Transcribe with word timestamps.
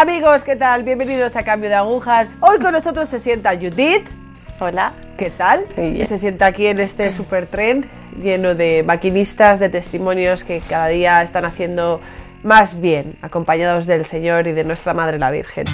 Amigos, 0.00 0.44
¿qué 0.44 0.56
tal? 0.56 0.82
Bienvenidos 0.82 1.36
a 1.36 1.42
Cambio 1.42 1.68
de 1.68 1.74
Agujas. 1.74 2.30
Hoy 2.40 2.58
con 2.58 2.72
nosotros 2.72 3.06
se 3.06 3.20
sienta 3.20 3.54
Judith. 3.54 4.08
Hola. 4.58 4.94
¿Qué 5.18 5.28
tal? 5.28 5.66
Muy 5.76 5.90
bien. 5.90 6.06
Se 6.08 6.18
sienta 6.18 6.46
aquí 6.46 6.68
en 6.68 6.80
este 6.80 7.12
super 7.12 7.46
tren 7.46 7.84
lleno 8.18 8.54
de 8.54 8.82
maquinistas, 8.82 9.60
de 9.60 9.68
testimonios 9.68 10.42
que 10.42 10.62
cada 10.62 10.86
día 10.86 11.22
están 11.22 11.44
haciendo 11.44 12.00
más 12.42 12.80
bien, 12.80 13.18
acompañados 13.20 13.84
del 13.84 14.06
Señor 14.06 14.46
y 14.46 14.52
de 14.52 14.64
nuestra 14.64 14.94
Madre 14.94 15.18
la 15.18 15.30
Virgen. 15.30 15.66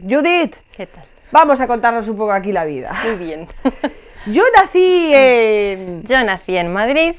Judith, 0.00 0.56
¿Qué 0.74 0.86
tal? 0.86 1.04
vamos 1.30 1.60
a 1.60 1.66
contarnos 1.66 2.08
un 2.08 2.16
poco 2.16 2.32
aquí 2.32 2.52
la 2.52 2.64
vida. 2.64 2.90
Muy 3.04 3.22
bien. 3.22 3.48
Yo 4.26 4.42
nací 4.56 5.12
en... 5.14 6.02
Yo 6.04 6.22
nací 6.24 6.56
en 6.56 6.72
Madrid. 6.72 7.14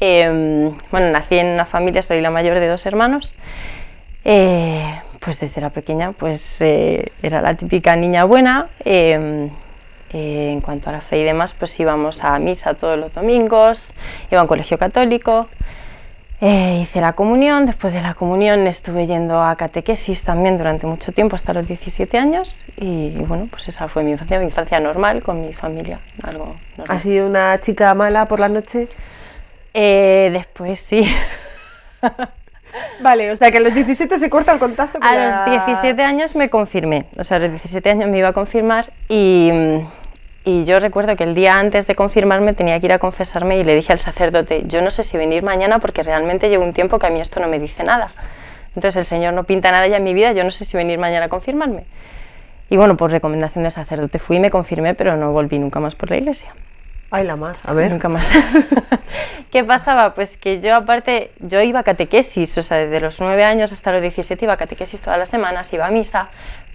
eh, 0.00 0.72
bueno, 0.90 1.10
nací 1.10 1.38
en 1.38 1.46
una 1.48 1.64
familia, 1.64 2.02
soy 2.02 2.20
la 2.20 2.30
mayor 2.30 2.58
de 2.58 2.66
dos 2.68 2.84
hermanos. 2.86 3.32
Eh, 4.24 5.00
pues 5.20 5.38
desde 5.38 5.60
era 5.60 5.70
pequeña, 5.70 6.12
pues 6.12 6.60
eh, 6.60 7.12
era 7.22 7.40
la 7.42 7.54
típica 7.56 7.94
niña 7.96 8.24
buena. 8.24 8.68
eh, 8.84 9.50
eh, 10.12 10.50
en 10.52 10.60
cuanto 10.60 10.90
a 10.90 10.92
la 10.92 11.00
fe 11.00 11.20
y 11.20 11.24
demás, 11.24 11.54
pues 11.54 11.78
íbamos 11.80 12.22
a 12.22 12.38
misa 12.38 12.74
todos 12.74 12.98
los 12.98 13.14
domingos, 13.14 13.94
iba 14.30 14.40
a 14.40 14.42
un 14.42 14.48
colegio 14.48 14.78
católico. 14.78 15.48
Eh, 16.44 16.80
hice 16.82 17.00
la 17.00 17.12
comunión, 17.12 17.66
después 17.66 17.94
de 17.94 18.02
la 18.02 18.14
comunión 18.14 18.66
estuve 18.66 19.06
yendo 19.06 19.40
a 19.40 19.54
catequesis 19.54 20.24
también 20.24 20.58
durante 20.58 20.88
mucho 20.88 21.12
tiempo, 21.12 21.36
hasta 21.36 21.52
los 21.52 21.64
17 21.68 22.18
años, 22.18 22.64
y, 22.76 23.10
bueno, 23.10 23.46
pues 23.48 23.68
esa 23.68 23.86
fue 23.86 24.02
mi 24.02 24.10
infancia, 24.10 24.40
mi 24.40 24.46
infancia 24.46 24.80
normal 24.80 25.22
con 25.22 25.40
mi 25.40 25.52
familia, 25.54 26.00
algo 26.20 26.56
normal. 26.76 26.96
¿Has 26.96 27.02
sido 27.02 27.28
una 27.28 27.56
chica 27.58 27.94
mala 27.94 28.26
por 28.26 28.40
la 28.40 28.48
noche? 28.48 28.88
Eh, 29.72 30.30
después 30.32 30.80
sí, 30.80 31.04
Vale, 33.00 33.30
o 33.30 33.36
sea 33.36 33.50
que 33.52 33.58
a 33.58 33.60
los 33.60 33.74
17 33.74 34.18
se 34.18 34.28
corta 34.28 34.50
el 34.52 34.58
contacto 34.58 34.98
con 34.98 35.06
a 35.06 35.14
la- 35.14 35.46
los 35.46 35.66
17 35.68 36.02
años 36.02 36.34
me 36.34 36.50
confirmé, 36.50 37.06
o 37.18 37.22
sea, 37.22 37.36
a 37.36 37.40
los 37.40 37.50
17 37.52 37.88
años 37.88 38.08
me 38.10 38.18
iba 38.18 38.28
a 38.28 38.32
confirmar 38.32 38.92
y, 39.08 39.50
y 40.44 40.64
yo 40.64 40.80
recuerdo 40.80 41.14
que 41.16 41.24
el 41.24 41.34
día 41.34 41.58
antes 41.58 41.86
de 41.86 41.94
confirmarme 41.94 42.52
tenía 42.52 42.78
que 42.80 42.86
ir 42.86 42.92
a 42.92 42.98
confesarme 42.98 43.58
y 43.58 43.64
le 43.64 43.74
dije 43.74 43.92
al 43.92 43.98
sacerdote, 43.98 44.64
yo 44.66 44.82
no 44.82 44.90
sé 44.90 45.04
si 45.04 45.16
venir 45.16 45.42
mañana 45.42 45.78
porque 45.78 46.02
realmente 46.02 46.48
llevo 46.48 46.64
un 46.64 46.72
tiempo 46.72 46.98
que 46.98 47.06
a 47.06 47.10
mí 47.10 47.20
esto 47.20 47.38
no 47.40 47.48
me 47.48 47.58
dice 47.58 47.84
nada. 47.84 48.08
Entonces 48.74 48.96
el 48.96 49.04
Señor 49.04 49.34
no 49.34 49.44
pinta 49.44 49.70
nada 49.70 49.86
ya 49.86 49.98
en 49.98 50.04
mi 50.04 50.14
vida, 50.14 50.32
yo 50.32 50.42
no 50.44 50.50
sé 50.50 50.64
si 50.64 50.76
venir 50.76 50.98
mañana 50.98 51.26
a 51.26 51.28
confirmarme. 51.28 51.84
Y 52.70 52.76
bueno, 52.76 52.96
por 52.96 53.10
recomendación 53.10 53.64
del 53.64 53.72
sacerdote 53.72 54.18
fui 54.18 54.38
y 54.38 54.40
me 54.40 54.50
confirmé, 54.50 54.94
pero 54.94 55.16
no 55.16 55.30
volví 55.30 55.58
nunca 55.58 55.78
más 55.78 55.94
por 55.94 56.10
la 56.10 56.16
iglesia. 56.16 56.54
Ay, 57.10 57.26
la 57.26 57.36
mar, 57.36 57.56
a 57.64 57.74
ver. 57.74 57.90
Nunca 57.90 58.08
más. 58.08 58.30
¿Qué 59.52 59.62
pasaba? 59.64 60.14
Pues 60.14 60.38
que 60.38 60.62
yo 60.62 60.74
aparte, 60.74 61.30
yo 61.40 61.60
iba 61.60 61.80
a 61.80 61.82
catequesis, 61.82 62.56
o 62.56 62.62
sea, 62.62 62.78
desde 62.78 63.00
los 63.00 63.20
9 63.20 63.44
años 63.44 63.70
hasta 63.70 63.92
los 63.92 64.00
17 64.00 64.46
iba 64.46 64.54
a 64.54 64.56
catequesis 64.56 65.02
todas 65.02 65.18
las 65.18 65.28
semanas, 65.28 65.70
iba 65.74 65.86
a 65.86 65.90
misa, 65.90 66.30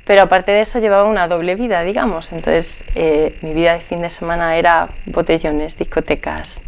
pero 0.08 0.22
aparte 0.22 0.54
de 0.54 0.62
eso 0.62 0.80
llevaba 0.80 1.04
una 1.04 1.28
doble 1.28 1.56
vida, 1.56 1.84
digamos. 1.84 2.32
Entonces, 2.32 2.86
eh, 2.96 3.38
mi 3.42 3.54
vida 3.54 3.74
de 3.74 3.82
fin 3.82 4.02
de 4.02 4.10
semana 4.10 4.56
era 4.56 4.88
botellones, 5.06 5.78
discotecas, 5.78 6.62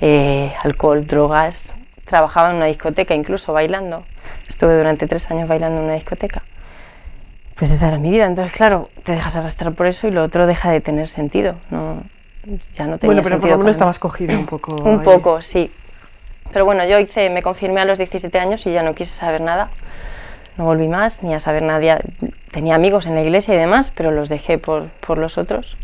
eh, 0.00 0.50
alcohol, 0.62 1.06
drogas. 1.06 1.76
Trabajaba 2.06 2.50
en 2.50 2.56
una 2.56 2.64
discoteca, 2.64 3.14
incluso 3.14 3.52
bailando. 3.52 4.04
Estuve 4.48 4.78
durante 4.78 5.06
tres 5.06 5.30
años 5.30 5.46
bailando 5.46 5.80
en 5.80 5.84
una 5.84 5.94
discoteca. 5.94 6.42
Pues 7.54 7.70
esa 7.70 7.88
era 7.88 7.98
mi 7.98 8.10
vida. 8.10 8.24
Entonces, 8.24 8.54
claro, 8.54 8.88
te 9.02 9.12
dejas 9.12 9.36
arrastrar 9.36 9.74
por 9.74 9.86
eso 9.86 10.08
y 10.08 10.10
lo 10.10 10.22
otro 10.22 10.46
deja 10.46 10.70
de 10.70 10.80
tener 10.80 11.06
sentido. 11.06 11.56
No, 11.68 12.02
ya 12.72 12.86
no 12.86 12.96
tenía 12.96 13.12
Bueno, 13.14 13.22
pero 13.22 13.40
por 13.40 13.50
lo 13.50 13.58
menos 13.58 13.72
estabas 13.72 13.98
cogido 13.98 14.38
un 14.38 14.46
poco. 14.46 14.74
Un 14.76 15.00
ahí. 15.00 15.04
poco, 15.04 15.42
sí. 15.42 15.70
Pero 16.50 16.64
bueno, 16.64 16.86
yo 16.86 16.98
hice, 16.98 17.28
me 17.28 17.42
confirmé 17.42 17.82
a 17.82 17.84
los 17.84 17.98
17 17.98 18.38
años 18.38 18.64
y 18.66 18.72
ya 18.72 18.82
no 18.82 18.94
quise 18.94 19.12
saber 19.12 19.42
nada. 19.42 19.68
No 20.56 20.64
volví 20.64 20.88
más, 20.88 21.22
ni 21.22 21.34
a 21.34 21.40
saber 21.40 21.62
nada. 21.62 22.00
Tenía 22.54 22.76
amigos 22.76 23.06
en 23.06 23.16
la 23.16 23.22
iglesia 23.22 23.52
y 23.52 23.58
demás, 23.58 23.90
pero 23.92 24.12
los 24.12 24.28
dejé 24.28 24.58
por, 24.58 24.86
por 25.04 25.18
los 25.18 25.38
otros. 25.38 25.76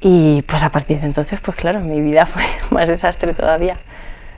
Y 0.00 0.42
pues 0.42 0.62
a 0.62 0.70
partir 0.70 1.00
de 1.00 1.06
entonces, 1.06 1.40
pues 1.40 1.56
claro, 1.56 1.80
mi 1.80 2.00
vida 2.00 2.26
fue 2.26 2.44
más 2.70 2.88
desastre 2.88 3.34
todavía. 3.34 3.76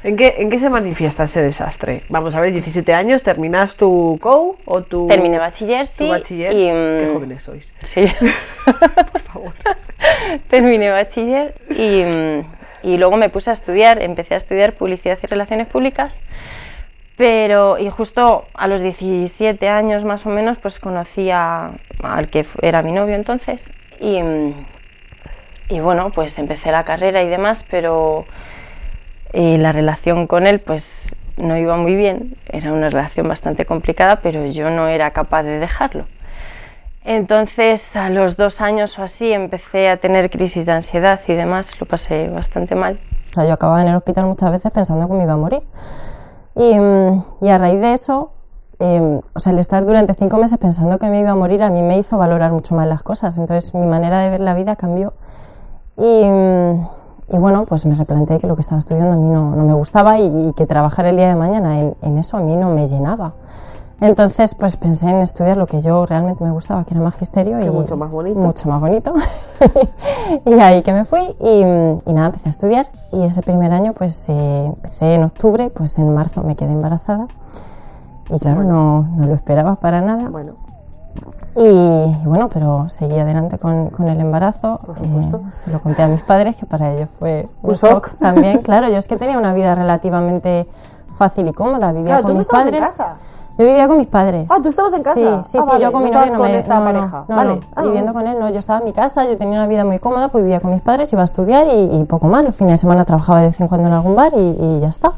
¿En 0.03 0.17
qué, 0.17 0.37
¿En 0.39 0.49
qué 0.49 0.59
se 0.59 0.71
manifiesta 0.71 1.25
ese 1.25 1.43
desastre? 1.43 2.01
Vamos 2.09 2.35
a 2.35 2.41
ver, 2.41 2.53
17 2.53 2.95
años, 2.95 3.23
¿terminas 3.23 3.77
tu 3.77 4.19
COU 4.23 4.57
o 4.65 4.83
tu. 4.83 5.09
Terminé 5.09 5.39
bachiller, 5.39 5.87
sí. 5.87 6.05
tu 6.05 6.11
bachiller? 6.11 6.53
y, 6.53 6.69
Qué 6.69 7.07
mm, 7.11 7.13
jóvenes 7.13 7.43
sois. 7.43 7.75
Sí. 7.83 8.07
Por 9.13 9.21
favor. 9.21 9.53
Terminé 10.49 10.89
bachiller 10.89 11.55
y, 11.69 12.03
mm, 12.03 12.47
y 12.83 12.97
luego 12.97 13.19
me 13.19 13.29
puse 13.29 13.51
a 13.51 13.53
estudiar, 13.53 14.01
empecé 14.01 14.33
a 14.33 14.39
estudiar 14.39 14.73
publicidad 14.73 15.19
y 15.23 15.27
relaciones 15.27 15.67
públicas, 15.67 16.21
pero 17.17 17.79
y 17.79 17.89
justo 17.91 18.45
a 18.55 18.67
los 18.69 18.81
17 18.83 19.69
años 19.69 20.05
más 20.05 20.27
o 20.27 20.31
menos 20.31 20.59
pues 20.59 20.79
conocí 20.79 21.31
a- 21.31 21.71
al 22.03 22.29
que 22.29 22.45
era 22.63 22.83
mi 22.83 22.93
novio 22.93 23.15
entonces 23.15 23.73
y, 24.01 24.23
mm, 24.23 24.67
y 25.71 25.81
bueno 25.81 26.11
pues 26.11 26.39
empecé 26.39 26.71
la 26.73 26.85
carrera 26.85 27.23
y 27.23 27.29
demás, 27.29 27.65
pero 27.71 28.27
eh, 29.33 29.59
la 29.59 29.73
relación 29.73 30.27
con 30.27 30.47
él 30.47 30.61
pues 30.61 31.15
no 31.37 31.57
iba 31.59 31.77
muy 31.77 31.97
bien, 31.97 32.37
era 32.49 32.73
una 32.73 32.89
relación 32.89 33.29
bastante 33.29 33.67
complicada, 33.67 34.21
pero 34.23 34.47
yo 34.47 34.71
no 34.71 34.89
era 34.89 35.11
capaz 35.11 35.43
de 35.43 35.59
dejarlo. 35.59 36.07
Entonces, 37.05 37.95
a 37.95 38.09
los 38.09 38.37
dos 38.37 38.61
años 38.61 38.99
o 38.99 39.03
así, 39.03 39.33
empecé 39.33 39.89
a 39.91 39.99
tener 39.99 40.31
crisis 40.31 40.65
de 40.67 40.73
ansiedad 40.73 41.21
y 41.29 41.35
demás, 41.35 41.79
lo 41.79 41.87
pasé 41.87 42.29
bastante 42.31 42.75
mal. 42.75 42.99
O 43.31 43.35
sea, 43.35 43.45
yo 43.47 43.53
acababa 43.53 43.83
en 43.83 43.89
el 43.89 43.97
hospital 43.97 44.25
muchas 44.25 44.51
veces 44.51 44.73
pensando 44.73 45.07
que 45.07 45.15
me 45.15 45.23
iba 45.25 45.35
a 45.35 45.37
morir. 45.37 45.61
Y, 46.57 46.79
mm, 46.79 47.25
y 47.43 47.49
a 47.49 47.59
raíz 47.59 47.81
de 47.81 47.93
eso, 47.93 48.31
eh, 48.79 49.21
o 49.35 49.39
sea, 49.39 49.53
el 49.53 49.59
estar 49.59 49.85
durante 49.85 50.15
cinco 50.15 50.39
meses 50.39 50.59
pensando 50.59 50.99
que 50.99 51.07
me 51.09 51.21
iba 51.21 51.31
a 51.31 51.35
morir 51.35 51.63
a 51.63 51.71
mí 51.71 51.83
me 51.83 51.99
hizo 51.99 52.19
valorar 52.19 52.53
mucho 52.53 52.75
más 52.75 52.89
las 52.89 53.03
cosas. 53.03 53.37
Entonces 53.39 53.75
mi 53.75 53.87
manera 53.87 54.21
de 54.21 54.31
ver 54.31 54.41
la 54.41 54.55
vida 54.55 54.77
cambió. 54.77 55.13
Y, 55.99 56.25
mm, 56.25 57.41
bueno, 57.41 57.65
pues 57.67 57.87
me 57.87 57.95
replanteé 57.95 58.39
que 58.39 58.47
lo 58.47 58.55
que 58.57 58.63
estaba 58.63 58.79
estudiando 58.79 59.13
a 59.13 59.17
mí 59.17 59.31
no, 59.31 59.55
no 59.55 59.65
me 59.65 59.75
gustaba 59.75 60.19
y, 60.19 60.49
y 60.49 60.53
que 60.55 60.67
trabajar 60.67 61.07
el 61.07 61.17
día 61.17 61.29
de 61.29 61.37
mañana 61.37 61.81
en, 61.81 61.97
en 62.03 62.19
eso 62.19 62.37
a 62.37 62.41
mí 62.41 62.57
no 62.57 62.71
me 62.71 62.89
llenaba. 62.89 63.35
Entonces, 64.01 64.55
pues 64.55 64.77
pensé 64.77 65.09
en 65.09 65.17
estudiar 65.23 65.57
lo 65.57 65.67
que 65.67 65.81
yo 65.81 66.05
realmente 66.05 66.45
me 66.45 66.51
gustaba, 66.51 66.85
que 66.85 66.93
era 66.95 67.03
magisterio. 67.03 67.59
Que 67.59 67.67
y 67.67 67.71
mucho 67.71 67.97
más 67.97 68.11
bonito. 68.11 68.39
Mucho 68.39 68.69
más 68.69 68.81
bonito. 68.81 69.15
y 70.45 70.53
ahí 70.55 70.83
que 70.83 70.93
me 70.93 71.05
fui 71.05 71.23
y, 71.41 71.61
y 72.11 72.13
nada, 72.13 72.27
empecé 72.27 72.49
a 72.49 72.51
estudiar. 72.51 72.87
Y 73.13 73.23
ese 73.25 73.41
primer 73.43 73.73
año, 73.73 73.95
pues 73.95 74.29
eh, 74.29 74.67
empecé 74.67 75.15
en 75.15 75.25
octubre, 75.25 75.71
pues 75.71 75.97
en 75.99 76.13
marzo 76.15 76.43
me 76.43 76.57
quedé 76.57 76.73
embarazada. 76.73 77.27
Y 78.29 78.39
claro, 78.39 78.65
no, 78.65 79.09
no 79.17 79.27
lo 79.27 79.35
esperaba 79.35 79.77
para 79.77 80.01
nada. 80.03 80.29
Bueno, 80.29 80.55
Y, 81.55 81.63
y 81.65 82.27
bueno, 82.27 82.51
pero 82.51 82.91
seguí 82.91 83.19
adelante 83.19 83.59
con, 83.59 83.89
con 83.89 84.09
el 84.09 84.21
embarazo. 84.21 84.79
Por 84.85 84.95
supuesto. 84.97 85.41
Eh, 85.43 85.51
se 85.51 85.73
lo 85.73 85.81
conté 85.81 86.03
a 86.03 86.09
mis 86.09 86.21
padres, 86.23 86.57
que 86.57 86.67
para 86.67 86.93
ellos 86.93 87.09
fue 87.09 87.49
Un 87.63 87.73
shock. 87.73 88.11
también. 88.19 88.61
Claro, 88.61 88.91
yo 88.91 88.99
es 88.99 89.09
que 89.09 89.17
tenía 89.17 89.39
una 89.39 89.55
vida 89.55 89.75
relativamente 89.75 90.69
fácil 91.17 91.49
y 91.49 91.53
cómoda. 91.55 91.93
Vivía 91.93 92.19
Claro, 92.19 92.23
con 92.25 92.29
tú 92.29 92.35
no 92.35 92.39
mis 92.41 92.47
estabas 92.47 92.67
en 92.67 92.73
padres. 92.75 92.91
casa. 92.91 93.17
Yo 93.59 93.65
vivía 93.67 93.89
con 93.89 93.97
mis 93.99 94.07
padres. 94.07 94.47
Ah, 94.51 94.59
¿tú 94.63 94.69
estabas 94.69 94.93
en 94.93 95.03
casa? 95.03 95.15
Sí, 95.43 95.51
sí, 95.51 95.59
Ah, 95.59 95.63
sí, 95.63 95.69
vale, 95.69 95.83
yo 95.85 95.93
con 95.93 96.05
mi 96.05 96.11
novio 96.11 96.33
no 96.33 96.39
con 96.39 96.51
me- 96.53 96.59
esta 96.59 96.79
no, 96.79 96.85
pareja. 96.85 97.25
no, 97.27 97.37
Vale. 97.37 97.61
Ah, 97.75 97.83
viviendo 97.85 98.13
con 98.13 98.27
él, 98.27 98.39
no, 98.39 98.51
yo 98.51 98.59
estaba 98.59 98.81
en 98.81 98.85
mi 98.85 98.93
casa, 98.93 99.25
yo 99.25 99.37
tenía 99.39 99.55
una 99.59 99.67
vida 99.67 99.85
muy 99.85 99.99
cómoda, 99.99 100.29
pues 100.29 100.45
vivía 100.45 100.61
con 100.61 100.73
mis 100.73 100.83
padres, 100.83 101.11
iba 101.13 101.23
a 101.23 101.25
estudiar 101.25 101.67
y, 101.67 102.01
y 102.01 102.05
poco 102.05 102.27
más. 102.29 102.45
Los 102.45 102.55
fines 102.55 102.73
de 102.75 102.77
semana 102.79 103.05
trabajaba 103.07 103.41
de 103.41 103.47
vez 103.49 103.61
en 103.61 103.69
cuando 103.69 103.89
en 103.89 103.95
algún 103.95 104.15
bar 104.15 104.33
y, 104.37 104.57
y 104.61 104.81
ya 104.81 104.89
está. 104.89 105.13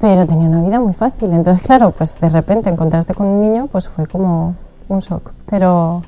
Pero 0.00 0.26
tenía 0.26 0.48
una 0.48 0.60
vida 0.62 0.80
muy 0.80 0.92
fácil. 0.92 1.32
Entonces, 1.32 1.64
claro, 1.66 1.90
pues 1.92 2.18
de 2.20 2.28
repente 2.28 2.68
encontrarte 2.68 3.14
con 3.14 3.26
un 3.28 3.40
niño, 3.42 3.68
pues 3.70 3.88
fue 3.88 4.06
como 4.06 4.54
un 4.88 4.98
shock. 4.98 5.30
Pero, 5.48 6.02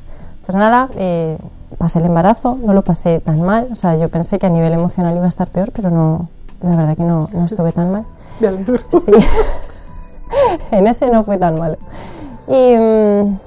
pues 0.44 0.56
nada, 0.56 0.88
eh, 0.96 1.38
pasé 1.78 2.00
el 2.00 2.06
embarazo, 2.06 2.56
no 2.64 2.72
lo 2.74 2.82
pasé 2.82 3.20
tan 3.20 3.40
mal. 3.42 3.68
O 3.72 3.76
sea, 3.76 3.96
yo 3.96 4.08
pensé 4.08 4.38
que 4.40 4.46
a 4.46 4.50
nivel 4.50 4.72
emocional 4.72 5.14
iba 5.16 5.24
a 5.24 5.28
estar 5.28 5.48
peor, 5.48 5.70
pero 5.72 5.90
no, 5.90 6.28
la 6.62 6.74
verdad 6.76 6.96
que 6.96 7.04
no, 7.04 7.28
no 7.32 7.44
estuve 7.44 7.70
tan 7.72 7.92
mal. 7.92 8.04
me 8.40 8.48
alegro. 8.48 8.76
Sí. 8.90 9.12
en 10.70 10.86
ese 10.86 11.10
no 11.10 11.24
fue 11.24 11.38
tan 11.38 11.58
malo. 11.58 11.76
Y, 12.48 12.76
mm, 12.76 13.38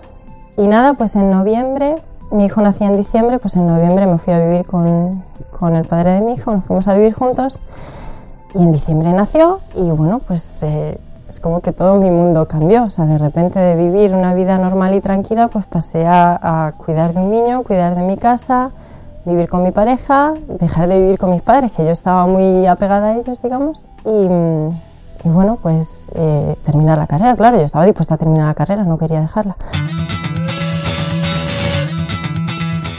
y 0.58 0.68
nada, 0.68 0.94
pues 0.94 1.16
en 1.16 1.30
noviembre, 1.30 1.96
mi 2.32 2.46
hijo 2.46 2.62
nacía 2.62 2.88
en 2.88 2.98
diciembre, 2.98 3.40
pues 3.40 3.56
en 3.56 3.68
noviembre 3.68 4.06
me 4.06 4.18
fui 4.18 4.34
a 4.34 4.40
vivir 4.40 4.66
con, 4.66 5.24
con 5.58 5.76
el 5.76 5.86
padre 5.86 6.12
de 6.14 6.22
mi 6.22 6.34
hijo, 6.34 6.52
nos 6.52 6.66
fuimos 6.66 6.88
a 6.88 6.94
vivir 6.94 7.14
juntos. 7.14 7.60
Y 8.54 8.60
en 8.60 8.72
diciembre 8.74 9.14
nació 9.14 9.60
y 9.76 9.90
bueno, 9.92 10.20
pues 10.20 10.64
eh, 10.64 11.00
es 11.30 11.40
como 11.40 11.62
que 11.62 11.72
todo 11.72 11.96
mi 11.96 12.10
mundo 12.10 12.48
cambió. 12.48 12.84
O 12.84 12.90
sea, 12.90 13.06
de 13.06 13.18
repente 13.18 13.60
de 13.60 13.76
vivir 13.76 14.14
una 14.14 14.34
vida 14.34 14.58
normal 14.58 14.94
y 14.94 15.02
tranquila, 15.02 15.48
pues 15.48 15.66
pasé 15.66 16.06
a, 16.06 16.68
a 16.68 16.72
cuidar 16.74 17.14
de 17.14 17.22
un 17.22 17.32
niño, 17.32 17.64
cuidar 17.64 17.96
de 17.96 18.04
mi 18.04 18.18
casa, 18.18 18.72
vivir 19.26 19.48
con 19.48 19.64
mi 19.64 19.72
pareja, 19.72 20.34
dejar 20.48 20.90
de 20.90 21.02
vivir 21.02 21.18
con 21.18 21.32
mis 21.32 21.42
padres, 21.42 21.72
que 21.72 21.86
yo 21.86 21.92
estaba 21.92 22.28
muy 22.28 22.66
apegada 22.66 23.10
a 23.10 23.18
ellos, 23.18 23.42
digamos. 23.42 23.86
Y, 24.06 24.10
mm, 24.10 24.70
y 25.24 25.30
bueno, 25.30 25.60
pues 25.62 26.10
eh, 26.16 26.56
terminar 26.64 26.98
la 26.98 27.08
carrera, 27.08 27.36
claro, 27.36 27.58
yo 27.58 27.66
estaba 27.66 27.86
dispuesta 27.86 28.16
a 28.16 28.18
terminar 28.18 28.48
la 28.48 28.54
carrera, 28.54 28.84
no 28.84 28.98
quería 28.98 29.22
dejarla. 29.22 29.56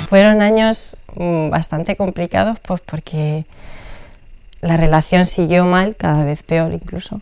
Fueron 0.07 0.43
años 0.43 0.97
mm, 1.17 1.51
bastante 1.51 1.97
complicados, 1.97 2.59
pues 2.61 2.81
porque 2.81 3.47
la 4.61 4.77
relación 4.77 5.27
siguió 5.27 5.65
mal, 5.65 5.97
cada 5.97 6.25
vez 6.25 6.43
peor 6.43 6.73
incluso. 6.73 7.21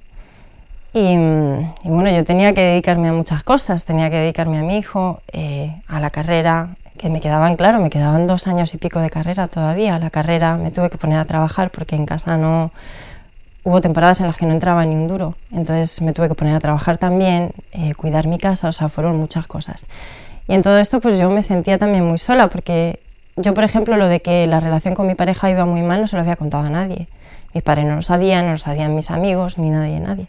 Y, 0.93 0.99
y, 0.99 1.89
bueno, 1.89 2.11
yo 2.11 2.25
tenía 2.25 2.53
que 2.53 2.63
dedicarme 2.63 3.09
a 3.09 3.13
muchas 3.13 3.45
cosas, 3.45 3.85
tenía 3.85 4.11
que 4.11 4.17
dedicarme 4.17 4.59
a 4.59 4.63
mi 4.63 4.77
hijo, 4.77 5.21
eh, 5.33 5.81
a 5.87 6.01
la 6.01 6.11
carrera, 6.11 6.71
que 6.99 7.09
me 7.09 7.21
quedaban, 7.21 7.57
claro, 7.57 7.81
me 7.81 7.89
quedaban 7.89 8.27
dos 8.27 8.47
años 8.47 8.75
y 8.75 8.79
pico 8.79 9.01
de 9.01 9.09
carrera 9.09 9.49
todavía. 9.49 9.99
La 9.99 10.11
carrera 10.11 10.57
me 10.57 10.71
tuve 10.71 10.91
que 10.91 10.99
poner 10.99 11.19
a 11.19 11.25
trabajar 11.25 11.71
porque 11.71 11.97
en 11.97 12.07
casa 12.07 12.37
no... 12.37 12.73
Hubo 13.63 13.81
temporadas 13.81 14.21
en 14.21 14.27
las 14.27 14.37
que 14.37 14.47
no 14.47 14.53
entraba 14.53 14.85
ni 14.87 14.95
un 14.95 15.07
duro, 15.07 15.37
entonces 15.53 16.01
me 16.01 16.13
tuve 16.13 16.29
que 16.29 16.35
poner 16.35 16.55
a 16.55 16.61
trabajar 16.61 16.97
también, 16.97 17.53
eh, 17.73 17.95
cuidar 17.95 18.27
mi 18.27 18.39
casa, 18.39 18.69
o 18.69 18.73
sea, 18.73 18.89
fueron 18.89 19.17
muchas 19.19 19.47
cosas. 19.47 19.87
Y 20.49 20.55
en 20.55 20.63
todo 20.63 20.79
esto 20.79 21.01
pues 21.01 21.19
yo 21.19 21.29
me 21.31 21.43
sentía 21.43 21.79
también 21.79 22.05
muy 22.05 22.19
sola 22.19 22.49
porque 22.49 23.01
yo, 23.37 23.55
por 23.55 23.65
ejemplo, 23.65 23.97
lo 23.97 24.09
de 24.09 24.21
que 24.21 24.47
la 24.47 24.61
relación 24.61 24.95
con 24.95 25.07
mi 25.07 25.15
pareja 25.15 25.51
iba 25.51 25.65
muy 25.65 25.83
mal 25.83 26.01
no 26.01 26.07
se 26.07 26.17
lo 26.17 26.23
había 26.23 26.37
contado 26.37 26.65
a 26.65 26.71
nadie. 26.71 27.07
Mis 27.55 27.63
padres 27.63 27.85
no 27.85 27.97
lo 27.97 28.03
sabían, 28.03 28.47
no 28.47 28.53
lo 28.53 28.59
sabían 28.59 28.95
mis 28.95 29.11
amigos, 29.11 29.59
ni 29.59 29.71
nadie, 29.71 30.01
nadie. 30.01 30.27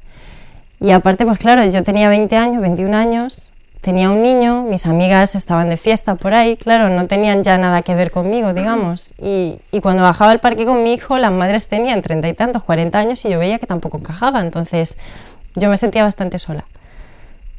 Y 0.79 0.91
aparte, 0.91 1.25
pues 1.25 1.37
claro, 1.37 1.63
yo 1.65 1.83
tenía 1.83 2.09
20 2.09 2.35
años, 2.35 2.61
21 2.61 2.95
años, 2.95 3.51
tenía 3.81 4.11
un 4.11 4.21
niño, 4.21 4.63
mis 4.63 4.85
amigas 4.85 5.35
estaban 5.35 5.69
de 5.69 5.77
fiesta 5.77 6.15
por 6.15 6.33
ahí, 6.33 6.55
claro, 6.55 6.89
no 6.89 7.07
tenían 7.07 7.43
ya 7.43 7.57
nada 7.57 7.81
que 7.81 7.95
ver 7.95 8.11
conmigo, 8.11 8.53
digamos. 8.53 9.13
Y, 9.19 9.55
y 9.71 9.81
cuando 9.81 10.03
bajaba 10.03 10.31
al 10.31 10.39
parque 10.39 10.65
con 10.65 10.83
mi 10.83 10.93
hijo, 10.93 11.17
las 11.17 11.31
madres 11.31 11.67
tenían 11.67 12.01
treinta 12.01 12.29
y 12.29 12.33
tantos, 12.33 12.63
40 12.63 12.97
años 12.97 13.25
y 13.25 13.29
yo 13.29 13.39
veía 13.39 13.57
que 13.57 13.65
tampoco 13.65 13.97
encajaba, 13.97 14.39
entonces 14.41 14.97
yo 15.55 15.69
me 15.69 15.77
sentía 15.77 16.03
bastante 16.03 16.37
sola. 16.39 16.65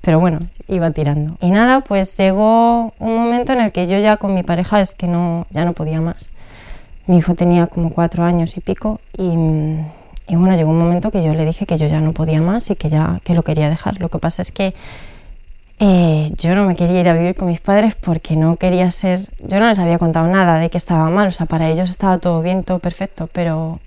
Pero 0.01 0.19
bueno, 0.19 0.41
iba 0.69 0.91
tirando. 0.91 1.37
Y 1.41 1.51
nada, 1.51 1.81
pues 1.81 2.17
llegó 2.17 2.93
un 2.99 3.17
momento 3.17 3.53
en 3.53 3.61
el 3.61 3.73
que 3.73 3.87
yo 3.87 3.99
ya 3.99 4.17
con 4.17 4.35
mi 4.35 4.43
pareja 4.43 4.81
es 4.81 4.95
que 4.95 5.07
no, 5.07 5.47
ya 5.51 5.65
no 5.65 5.75
podía 5.75 6.01
más. 6.01 6.31
Mi 7.07 7.19
hijo 7.19 7.35
tenía 7.35 7.67
como 7.67 7.91
cuatro 7.91 8.25
años 8.25 8.57
y 8.57 8.61
pico 8.61 9.01
y, 9.17 9.33
y 10.29 10.37
bueno, 10.37 10.57
llegó 10.57 10.71
un 10.71 10.79
momento 10.79 11.11
que 11.11 11.23
yo 11.23 11.35
le 11.35 11.45
dije 11.45 11.67
que 11.67 11.79
yo 11.79 11.87
ya 11.87 12.01
no 12.01 12.13
podía 12.13 12.41
más 12.41 12.71
y 12.71 12.77
que 12.77 12.89
ya 12.89 13.21
que 13.25 13.35
lo 13.35 13.43
quería 13.43 13.71
dejar. 13.71 14.01
Lo 14.01 14.09
que 14.09 14.19
pasa 14.19 14.43
es 14.43 14.51
que 14.51 14.75
eh, 15.79 16.31
yo 16.37 16.55
no 16.55 16.65
me 16.65 16.77
quería 16.77 17.01
ir 17.01 17.09
a 17.09 17.15
vivir 17.15 17.35
con 17.35 17.49
mis 17.49 17.61
padres 17.61 17.95
porque 17.95 18.37
no 18.37 18.57
quería 18.57 18.91
ser, 18.91 19.21
yo 19.41 19.59
no 19.59 19.69
les 19.69 19.79
había 19.79 19.99
contado 19.99 20.27
nada 20.27 20.59
de 20.59 20.71
que 20.71 20.77
estaba 20.77 21.11
mal, 21.11 21.29
o 21.29 21.31
sea, 21.31 21.47
para 21.47 21.69
ellos 21.69 21.91
estaba 21.91 22.19
todo 22.19 22.43
bien, 22.43 22.63
todo 22.63 22.79
perfecto, 22.79 23.29
pero, 23.33 23.81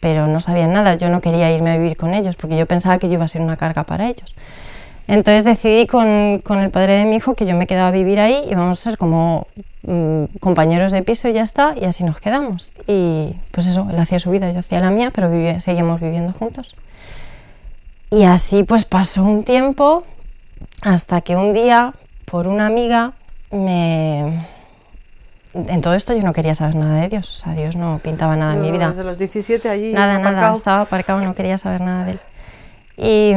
pero 0.00 0.26
no 0.26 0.40
sabían 0.40 0.72
nada, 0.72 0.94
yo 0.94 1.08
no 1.08 1.20
quería 1.20 1.52
irme 1.52 1.70
a 1.70 1.76
vivir 1.76 1.96
con 1.96 2.14
ellos 2.14 2.36
porque 2.36 2.56
yo 2.56 2.66
pensaba 2.66 2.98
que 2.98 3.08
yo 3.08 3.14
iba 3.14 3.24
a 3.24 3.28
ser 3.28 3.42
una 3.42 3.56
carga 3.56 3.84
para 3.84 4.08
ellos. 4.08 4.34
Entonces 5.08 5.44
decidí 5.44 5.86
con, 5.86 6.38
con 6.38 6.60
el 6.60 6.70
padre 6.70 6.94
de 6.94 7.04
mi 7.04 7.16
hijo 7.16 7.34
que 7.34 7.44
yo 7.44 7.56
me 7.56 7.66
quedaba 7.66 7.88
a 7.88 7.92
vivir 7.92 8.20
ahí 8.20 8.44
y 8.48 8.54
vamos 8.54 8.78
a 8.78 8.82
ser 8.82 8.98
como 8.98 9.46
mmm, 9.82 10.24
compañeros 10.40 10.92
de 10.92 11.02
piso 11.02 11.28
y 11.28 11.32
ya 11.32 11.42
está, 11.42 11.74
y 11.78 11.84
así 11.84 12.04
nos 12.04 12.20
quedamos. 12.20 12.72
Y 12.86 13.34
pues 13.50 13.66
eso, 13.66 13.88
él 13.90 13.98
hacía 13.98 14.20
su 14.20 14.30
vida, 14.30 14.50
yo 14.52 14.60
hacía 14.60 14.80
la 14.80 14.90
mía, 14.90 15.10
pero 15.14 15.30
vivía, 15.30 15.60
seguíamos 15.60 16.00
viviendo 16.00 16.32
juntos. 16.32 16.76
Y 18.10 18.24
así 18.24 18.62
pues 18.62 18.84
pasó 18.84 19.24
un 19.24 19.42
tiempo 19.42 20.04
hasta 20.82 21.20
que 21.22 21.36
un 21.36 21.52
día, 21.52 21.94
por 22.26 22.48
una 22.48 22.66
amiga, 22.66 23.12
me... 23.50 24.46
En 25.54 25.82
todo 25.82 25.94
esto 25.94 26.14
yo 26.14 26.22
no 26.22 26.32
quería 26.32 26.54
saber 26.54 26.76
nada 26.76 27.00
de 27.02 27.08
Dios, 27.10 27.30
o 27.30 27.34
sea, 27.34 27.52
Dios 27.54 27.76
no 27.76 28.00
pintaba 28.02 28.36
nada 28.36 28.54
en 28.54 28.62
mi 28.62 28.70
vida. 28.70 28.88
Desde 28.88 29.04
los 29.04 29.18
17 29.18 29.68
allí. 29.68 29.92
Nada, 29.92 30.14
aparcado. 30.14 30.36
nada, 30.40 30.54
estaba 30.54 30.80
aparcado, 30.80 31.20
no 31.20 31.34
quería 31.34 31.58
saber 31.58 31.82
nada 31.82 32.06
de 32.06 32.12
él. 32.12 32.20
Y 32.96 33.34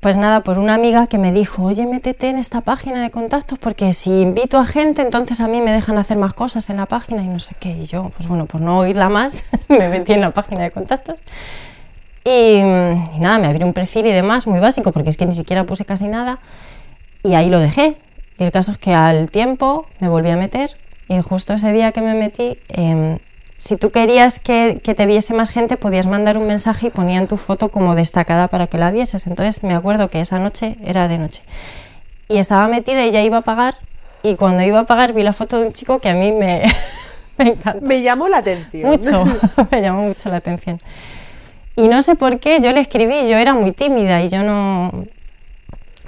pues 0.00 0.16
nada, 0.16 0.42
por 0.42 0.58
una 0.58 0.74
amiga 0.74 1.06
que 1.06 1.18
me 1.18 1.32
dijo, 1.32 1.64
oye, 1.64 1.86
métete 1.86 2.28
en 2.28 2.38
esta 2.38 2.60
página 2.60 3.02
de 3.02 3.10
contactos 3.10 3.58
porque 3.58 3.92
si 3.92 4.10
invito 4.10 4.58
a 4.58 4.66
gente, 4.66 5.02
entonces 5.02 5.40
a 5.40 5.48
mí 5.48 5.60
me 5.60 5.72
dejan 5.72 5.98
hacer 5.98 6.16
más 6.16 6.34
cosas 6.34 6.70
en 6.70 6.76
la 6.78 6.86
página 6.86 7.22
y 7.22 7.26
no 7.26 7.38
sé 7.38 7.54
qué. 7.58 7.70
Y 7.70 7.86
yo, 7.86 8.10
pues 8.16 8.28
bueno, 8.28 8.46
por 8.46 8.60
no 8.60 8.78
oírla 8.78 9.08
más, 9.08 9.46
me 9.68 9.88
metí 9.88 10.12
en 10.12 10.20
la 10.20 10.30
página 10.30 10.62
de 10.62 10.70
contactos. 10.70 11.20
Y, 12.26 12.58
y, 12.58 13.20
nada, 13.20 13.38
me 13.38 13.46
abrí 13.46 13.62
un 13.62 13.72
perfil 13.72 14.06
y 14.06 14.12
demás, 14.12 14.46
muy 14.46 14.58
básico, 14.58 14.92
porque 14.92 15.10
es 15.10 15.16
que 15.16 15.24
ni 15.24 15.32
siquiera 15.32 15.64
puse 15.64 15.84
casi 15.84 16.08
nada. 16.08 16.40
Y 17.22 17.34
ahí 17.34 17.48
lo 17.48 17.60
dejé. 17.60 17.96
Y 18.38 18.44
el 18.44 18.50
caso 18.50 18.72
es 18.72 18.78
que 18.78 18.92
al 18.92 19.30
tiempo 19.30 19.86
me 20.00 20.08
volví 20.08 20.28
a 20.30 20.36
meter 20.36 20.70
y 21.08 21.20
justo 21.22 21.54
ese 21.54 21.72
día 21.72 21.92
que 21.92 22.00
me 22.00 22.14
metí, 22.14 22.58
eh, 22.68 23.18
si 23.56 23.76
tú 23.76 23.90
querías 23.90 24.40
que, 24.40 24.80
que, 24.82 24.94
te 24.94 25.06
viese 25.06 25.34
más 25.34 25.50
gente, 25.50 25.76
podías 25.76 26.06
mandar 26.06 26.36
un 26.36 26.46
mensaje 26.46 26.88
y 26.88 26.90
ponían 26.90 27.28
tu 27.28 27.36
foto 27.36 27.70
como 27.70 27.94
destacada 27.94 28.48
para 28.48 28.66
que 28.66 28.76
la 28.76 28.90
vieses. 28.90 29.26
Entonces 29.26 29.62
me 29.62 29.74
acuerdo 29.74 30.10
que 30.10 30.20
esa 30.20 30.38
noche 30.38 30.76
era 30.84 31.08
de 31.08 31.18
noche. 31.18 31.42
Y 32.28 32.38
estaba 32.38 32.66
metida 32.68 33.06
y 33.06 33.12
ya 33.12 33.22
iba 33.22 33.38
a 33.38 33.42
pagar. 33.42 33.76
Y 34.22 34.34
cuando 34.34 34.64
iba 34.64 34.80
a 34.80 34.84
pagar 34.86 35.12
vi 35.12 35.22
la 35.22 35.32
foto 35.32 35.60
de 35.60 35.66
un 35.68 35.72
chico 35.72 36.00
que 36.00 36.08
a 36.08 36.14
mí 36.14 36.32
me, 36.32 36.62
me 37.38 37.50
encantó. 37.50 37.86
Me 37.86 38.02
llamó 38.02 38.28
la 38.28 38.38
atención. 38.38 38.90
Mucho, 38.90 39.24
me 39.70 39.80
llamó 39.80 40.02
mucho 40.02 40.28
la 40.28 40.38
atención. 40.38 40.80
Y 41.76 41.88
no 41.88 42.00
sé 42.02 42.14
por 42.14 42.40
qué, 42.40 42.60
yo 42.60 42.72
le 42.72 42.80
escribí, 42.80 43.28
yo 43.28 43.36
era 43.36 43.54
muy 43.54 43.72
tímida 43.72 44.22
y 44.22 44.30
yo 44.30 44.42
no... 44.42 45.04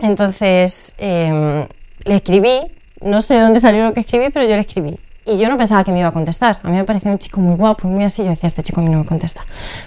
Entonces 0.01 0.95
eh, 0.99 1.67
le 2.05 2.17
escribí, 2.17 2.61
no 3.03 3.21
sé 3.21 3.35
de 3.35 3.41
dónde 3.41 3.61
salió 3.61 3.85
lo 3.85 3.93
que 3.93 4.01
escribí, 4.01 4.31
pero 4.31 4.47
yo 4.47 4.55
le 4.55 4.63
escribí. 4.63 4.99
Y 5.29 5.37
yo 5.37 5.51
no 5.51 5.59
pensaba 5.59 5.85
que 5.85 5.93
me 5.93 5.99
iba 5.99 6.09
a 6.09 6.13
contestar. 6.13 6.59
A 6.63 6.71
mí 6.71 6.77
me 6.77 6.85
parecía 6.85 7.11
un 7.11 7.19
chico 7.19 7.39
muy 7.41 7.55
guapo, 7.55 7.87
muy 7.87 8.03
así. 8.03 8.25
Yo 8.25 8.31
decía, 8.31 8.47
este 8.47 8.63
chico 8.63 8.81
a 8.81 8.85
mí 8.85 8.89
no 8.89 9.01
me 9.01 9.05
contesta. 9.05 9.45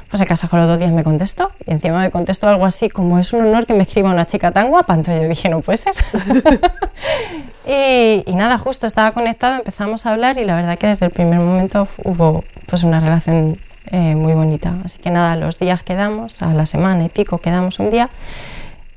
Pues 0.08 0.20
se 0.20 0.28
casa 0.28 0.48
con 0.48 0.60
los 0.60 0.68
dos 0.68 0.78
días 0.78 0.92
me 0.92 1.04
contestó. 1.04 1.52
Y 1.66 1.72
encima 1.72 2.00
me 2.00 2.12
contestó 2.12 2.48
algo 2.48 2.64
así 2.64 2.90
como, 2.90 3.18
es 3.18 3.34
un 3.34 3.48
honor 3.48 3.66
que 3.66 3.74
me 3.74 3.82
escriba 3.82 4.12
una 4.12 4.28
chica 4.28 4.52
tan 4.52 4.70
guapa. 4.70 4.94
Entonces 4.94 5.24
yo 5.24 5.28
dije, 5.28 5.50
no 5.50 5.62
puede 5.62 5.78
ser. 5.78 5.94
y, 7.68 8.24
y, 8.30 8.36
nada, 8.36 8.60
justo 8.60 8.86
estaba 8.86 9.14
conectado, 9.14 9.56
empezamos 9.56 10.06
a 10.06 10.12
hablar 10.12 10.38
y 10.38 10.46
la 10.46 10.54
verdad 10.54 10.78
que 10.78 10.86
desde 10.86 11.08
el 11.08 11.12
primer 11.12 11.40
momento 11.40 11.88
hubo 12.04 12.44
pues 12.68 12.84
una 12.84 13.00
relación 13.00 13.58
eh, 13.88 14.16
muy 14.16 14.34
bonita. 14.34 14.76
Así 14.86 15.00
que 15.00 15.10
nada, 15.10 15.36
los 15.36 15.60
días 15.60 15.84
quedamos, 15.84 16.42
a 16.42 16.54
la 16.54 16.66
semana 16.66 17.04
y 17.06 17.10
pico 17.10 17.40
quedamos 17.40 17.80
un 17.80 17.90
día. 17.90 18.10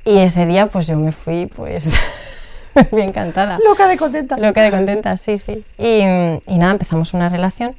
Y 0.03 0.17
ese 0.17 0.45
día 0.45 0.67
pues 0.67 0.87
yo 0.87 0.97
me 0.97 1.11
fui 1.11 1.47
pues... 1.47 1.93
bien 2.91 3.09
encantada. 3.09 3.57
Loca 3.65 3.87
de 3.87 3.97
contenta. 3.97 4.37
Loca 4.37 4.61
de 4.61 4.71
contenta, 4.71 5.17
sí, 5.17 5.37
sí. 5.37 5.63
Y, 5.77 6.01
y 6.51 6.57
nada, 6.57 6.73
empezamos 6.73 7.13
una 7.13 7.29
relación. 7.29 7.75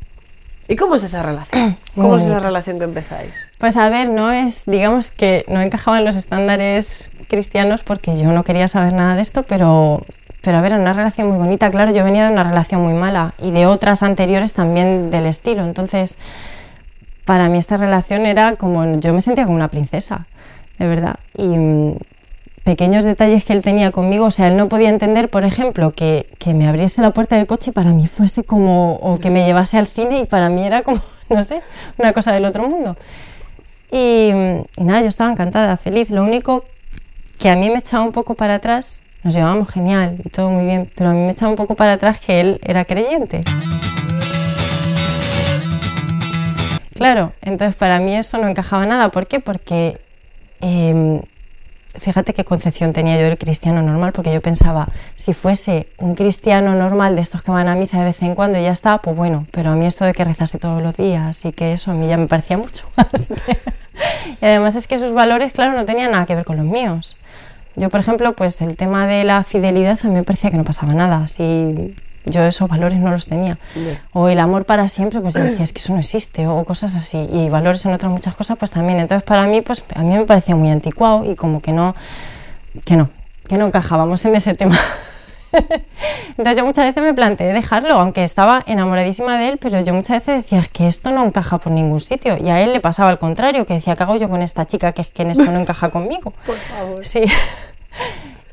¿Y 0.68 0.76
cómo 0.76 0.96
es 0.96 1.04
esa 1.04 1.22
relación? 1.22 1.76
¿Cómo 1.94 2.08
Muy 2.08 2.18
es 2.18 2.24
esa 2.24 2.40
relación 2.40 2.78
que 2.78 2.84
empezáis? 2.84 3.52
Pues 3.58 3.76
a 3.76 3.88
ver, 3.88 4.08
no 4.08 4.32
es, 4.32 4.64
digamos 4.66 5.10
que 5.10 5.44
no 5.48 5.60
encajaban 5.60 6.04
los 6.04 6.16
estándares 6.16 7.10
cristianos 7.28 7.82
porque 7.82 8.18
yo 8.18 8.32
no 8.32 8.44
quería 8.44 8.68
saber 8.68 8.92
nada 8.92 9.14
de 9.14 9.22
esto, 9.22 9.42
pero, 9.44 10.04
pero 10.42 10.58
a 10.58 10.60
ver, 10.60 10.74
una 10.74 10.92
relación 10.92 11.28
muy 11.28 11.36
bonita. 11.36 11.70
Claro, 11.70 11.92
yo 11.92 12.02
venía 12.04 12.26
de 12.26 12.32
una 12.32 12.44
relación 12.44 12.82
muy 12.82 12.94
mala 12.94 13.34
y 13.40 13.50
de 13.50 13.66
otras 13.66 14.02
anteriores 14.02 14.54
también 14.54 15.10
del 15.10 15.26
estilo. 15.26 15.64
Entonces, 15.64 16.18
para 17.26 17.48
mí 17.48 17.58
esta 17.58 17.76
relación 17.76 18.24
era 18.24 18.54
como, 18.54 18.98
yo 19.00 19.12
me 19.12 19.20
sentía 19.20 19.44
como 19.44 19.56
una 19.56 19.68
princesa, 19.68 20.26
de 20.78 20.86
verdad. 20.86 21.16
Y 21.36 21.98
pequeños 22.62 23.04
detalles 23.04 23.44
que 23.44 23.52
él 23.52 23.62
tenía 23.62 23.90
conmigo, 23.90 24.26
o 24.26 24.30
sea, 24.30 24.46
él 24.46 24.56
no 24.56 24.68
podía 24.68 24.90
entender, 24.90 25.28
por 25.28 25.44
ejemplo, 25.44 25.90
que, 25.90 26.28
que, 26.38 26.54
me 26.54 26.68
abriese 26.68 27.02
la 27.02 27.10
puerta 27.10 27.36
del 27.36 27.46
coche 27.46 27.72
para 27.72 27.90
mí 27.90 28.06
fuese 28.06 28.44
como, 28.44 28.94
o 28.94 29.18
que 29.18 29.30
me 29.30 29.44
llevase 29.44 29.76
al 29.76 29.88
cine 29.88 30.20
y 30.20 30.24
para 30.24 30.48
mí 30.48 30.64
era 30.64 30.82
como, 30.82 31.00
no 31.28 31.42
sé, 31.42 31.60
una 31.98 32.12
cosa 32.12 32.32
del 32.32 32.44
otro 32.44 32.68
mundo. 32.68 32.96
Y, 33.90 34.30
y 34.76 34.84
nada, 34.84 35.02
yo 35.02 35.08
estaba 35.08 35.30
encantada, 35.30 35.76
feliz. 35.76 36.10
Lo 36.10 36.22
único 36.22 36.64
que 37.38 37.50
a 37.50 37.56
mí 37.56 37.70
me 37.70 37.78
echaba 37.78 38.04
un 38.04 38.12
poco 38.12 38.34
para 38.34 38.54
atrás, 38.54 39.02
nos 39.24 39.34
llevábamos 39.34 39.68
genial 39.68 40.16
y 40.24 40.28
todo 40.28 40.50
muy 40.50 40.64
bien, 40.64 40.88
pero 40.94 41.10
a 41.10 41.12
mí 41.12 41.20
me 41.20 41.32
echaba 41.32 41.50
un 41.50 41.56
poco 41.56 41.74
para 41.74 41.94
atrás 41.94 42.20
que 42.20 42.40
él 42.40 42.60
era 42.62 42.84
creyente. 42.84 43.42
Claro, 46.96 47.32
entonces 47.42 47.76
para 47.76 47.98
mí 47.98 48.14
eso 48.14 48.38
no 48.38 48.48
encajaba 48.48 48.86
nada. 48.86 49.10
¿Por 49.10 49.26
qué? 49.26 49.40
Porque 49.40 50.00
eh, 50.60 51.20
fíjate 51.98 52.34
qué 52.34 52.44
concepción 52.44 52.92
tenía 52.92 53.16
yo 53.18 53.24
del 53.24 53.38
cristiano 53.38 53.82
normal, 53.82 54.12
porque 54.12 54.32
yo 54.32 54.40
pensaba, 54.40 54.86
si 55.14 55.34
fuese 55.34 55.88
un 55.98 56.14
cristiano 56.14 56.74
normal 56.74 57.16
de 57.16 57.22
estos 57.22 57.42
que 57.42 57.50
van 57.50 57.68
a 57.68 57.74
misa 57.74 57.98
de 57.98 58.04
vez 58.04 58.22
en 58.22 58.34
cuando 58.34 58.58
y 58.58 58.62
ya 58.62 58.72
está, 58.72 58.98
pues 58.98 59.16
bueno, 59.16 59.46
pero 59.50 59.70
a 59.70 59.76
mí 59.76 59.86
esto 59.86 60.04
de 60.04 60.12
que 60.12 60.24
rezase 60.24 60.58
todos 60.58 60.82
los 60.82 60.96
días 60.96 61.44
y 61.44 61.52
que 61.52 61.72
eso 61.72 61.90
a 61.90 61.94
mí 61.94 62.06
ya 62.06 62.16
me 62.16 62.26
parecía 62.26 62.56
mucho. 62.56 62.88
y 64.40 64.44
además 64.44 64.76
es 64.76 64.86
que 64.86 64.98
sus 64.98 65.12
valores, 65.12 65.52
claro, 65.52 65.72
no 65.72 65.84
tenían 65.84 66.12
nada 66.12 66.26
que 66.26 66.34
ver 66.34 66.44
con 66.44 66.56
los 66.56 66.66
míos. 66.66 67.16
Yo, 67.76 67.90
por 67.90 68.00
ejemplo, 68.00 68.32
pues 68.34 68.62
el 68.62 68.76
tema 68.76 69.06
de 69.06 69.24
la 69.24 69.44
fidelidad 69.44 69.98
a 70.02 70.08
mí 70.08 70.14
me 70.14 70.24
parecía 70.24 70.50
que 70.50 70.56
no 70.56 70.64
pasaba 70.64 70.94
nada. 70.94 71.28
Si 71.28 71.94
yo 72.26 72.42
esos 72.44 72.68
valores 72.68 72.98
no 72.98 73.10
los 73.10 73.26
tenía. 73.26 73.58
Yeah. 73.74 74.02
O 74.12 74.28
el 74.28 74.38
amor 74.38 74.64
para 74.64 74.88
siempre, 74.88 75.20
pues 75.20 75.34
yo 75.34 75.40
decía, 75.40 75.64
es 75.64 75.72
que 75.72 75.78
eso 75.78 75.92
no 75.92 76.00
existe, 76.00 76.46
o 76.46 76.64
cosas 76.64 76.94
así. 76.94 77.26
Y 77.32 77.48
valores 77.48 77.84
en 77.86 77.94
otras 77.94 78.10
muchas 78.10 78.34
cosas, 78.34 78.58
pues 78.58 78.70
también. 78.70 78.98
Entonces, 78.98 79.22
para 79.22 79.46
mí, 79.46 79.62
pues 79.62 79.84
a 79.94 80.02
mí 80.02 80.14
me 80.16 80.24
parecía 80.24 80.56
muy 80.56 80.70
anticuado 80.70 81.24
y 81.30 81.36
como 81.36 81.60
que 81.62 81.72
no, 81.72 81.94
que 82.84 82.96
no, 82.96 83.08
que 83.48 83.56
no 83.56 83.66
encajábamos 83.66 84.24
en 84.26 84.34
ese 84.36 84.54
tema. 84.54 84.76
Entonces 86.30 86.56
yo 86.56 86.66
muchas 86.66 86.86
veces 86.86 87.02
me 87.02 87.14
planteé 87.14 87.52
dejarlo, 87.52 87.94
aunque 87.94 88.22
estaba 88.22 88.62
enamoradísima 88.66 89.38
de 89.38 89.50
él, 89.50 89.58
pero 89.58 89.80
yo 89.80 89.94
muchas 89.94 90.18
veces 90.18 90.44
decía, 90.44 90.58
es 90.58 90.68
que 90.68 90.86
esto 90.86 91.12
no 91.12 91.24
encaja 91.24 91.58
por 91.58 91.72
ningún 91.72 92.00
sitio. 92.00 92.36
Y 92.36 92.50
a 92.50 92.60
él 92.60 92.72
le 92.72 92.80
pasaba 92.80 93.10
al 93.10 93.18
contrario, 93.18 93.64
que 93.64 93.74
decía, 93.74 93.96
¿qué 93.96 94.02
hago 94.02 94.16
yo 94.16 94.28
con 94.28 94.42
esta 94.42 94.66
chica 94.66 94.92
que 94.92 95.02
es 95.02 95.08
que 95.08 95.22
en 95.22 95.30
esto 95.30 95.50
no 95.50 95.58
encaja 95.58 95.90
conmigo? 95.90 96.32
Por 96.44 96.56
favor. 96.56 97.06
Sí. 97.06 97.22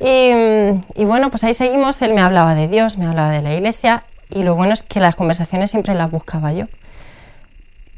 Y, 0.06 1.02
y, 1.02 1.06
bueno, 1.06 1.30
pues 1.30 1.44
ahí 1.46 1.54
seguimos, 1.54 2.02
él 2.02 2.14
me 2.14 2.22
hablaba 2.22 2.56
de 2.56 2.68
Dios, 2.68 2.98
me 2.98 3.06
hablaba 3.06 3.30
de 3.32 3.42
la 3.42 3.54
iglesia 3.54 4.04
y 4.30 4.44
lo 4.44 4.56
bueno 4.56 4.74
es 4.74 4.84
que 4.84 5.00
las 5.00 5.16
conversaciones 5.16 5.72
siempre 5.72 5.94
las 5.96 6.12
buscaba 6.12 6.52
yo. 6.52 6.66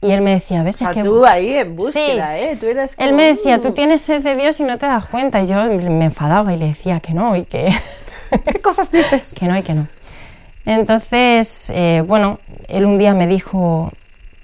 Y 0.01 0.11
él 0.11 0.21
me 0.21 0.31
decía, 0.31 0.61
ves, 0.61 0.75
O 0.75 0.79
sea, 0.79 0.89
es 0.89 0.95
que... 0.97 1.03
tú 1.03 1.25
ahí 1.25 1.55
en 1.55 1.75
búsqueda, 1.75 2.35
Sí. 2.37 2.43
¿eh? 2.43 2.57
Tú 2.59 2.67
Él 3.01 3.13
me 3.13 3.23
decía, 3.33 3.59
tú 3.59 3.69
"Uh, 3.69 3.73
tienes 3.73 4.01
sed 4.01 4.21
de 4.21 4.35
Dios 4.35 4.59
y 4.59 4.63
no 4.63 4.77
te 4.77 4.85
das 4.85 5.07
cuenta. 5.07 5.41
Y 5.41 5.47
yo 5.47 5.65
me 5.65 6.05
enfadaba 6.05 6.53
y 6.53 6.57
le 6.57 6.67
decía 6.67 6.99
que 6.99 7.13
no 7.15 7.35
y 7.35 7.43
que, 7.45 7.73
¿Qué 8.51 8.61
cosas 8.61 8.91
dices? 8.91 9.33
que 9.39 9.47
no 9.47 9.57
y 9.57 9.63
que 9.63 9.73
no. 9.73 9.87
Entonces, 10.67 11.71
eh, 11.73 12.03
bueno, 12.05 12.39
él 12.67 12.85
un 12.85 12.99
día 12.99 13.13
me 13.15 13.25
dijo, 13.25 13.91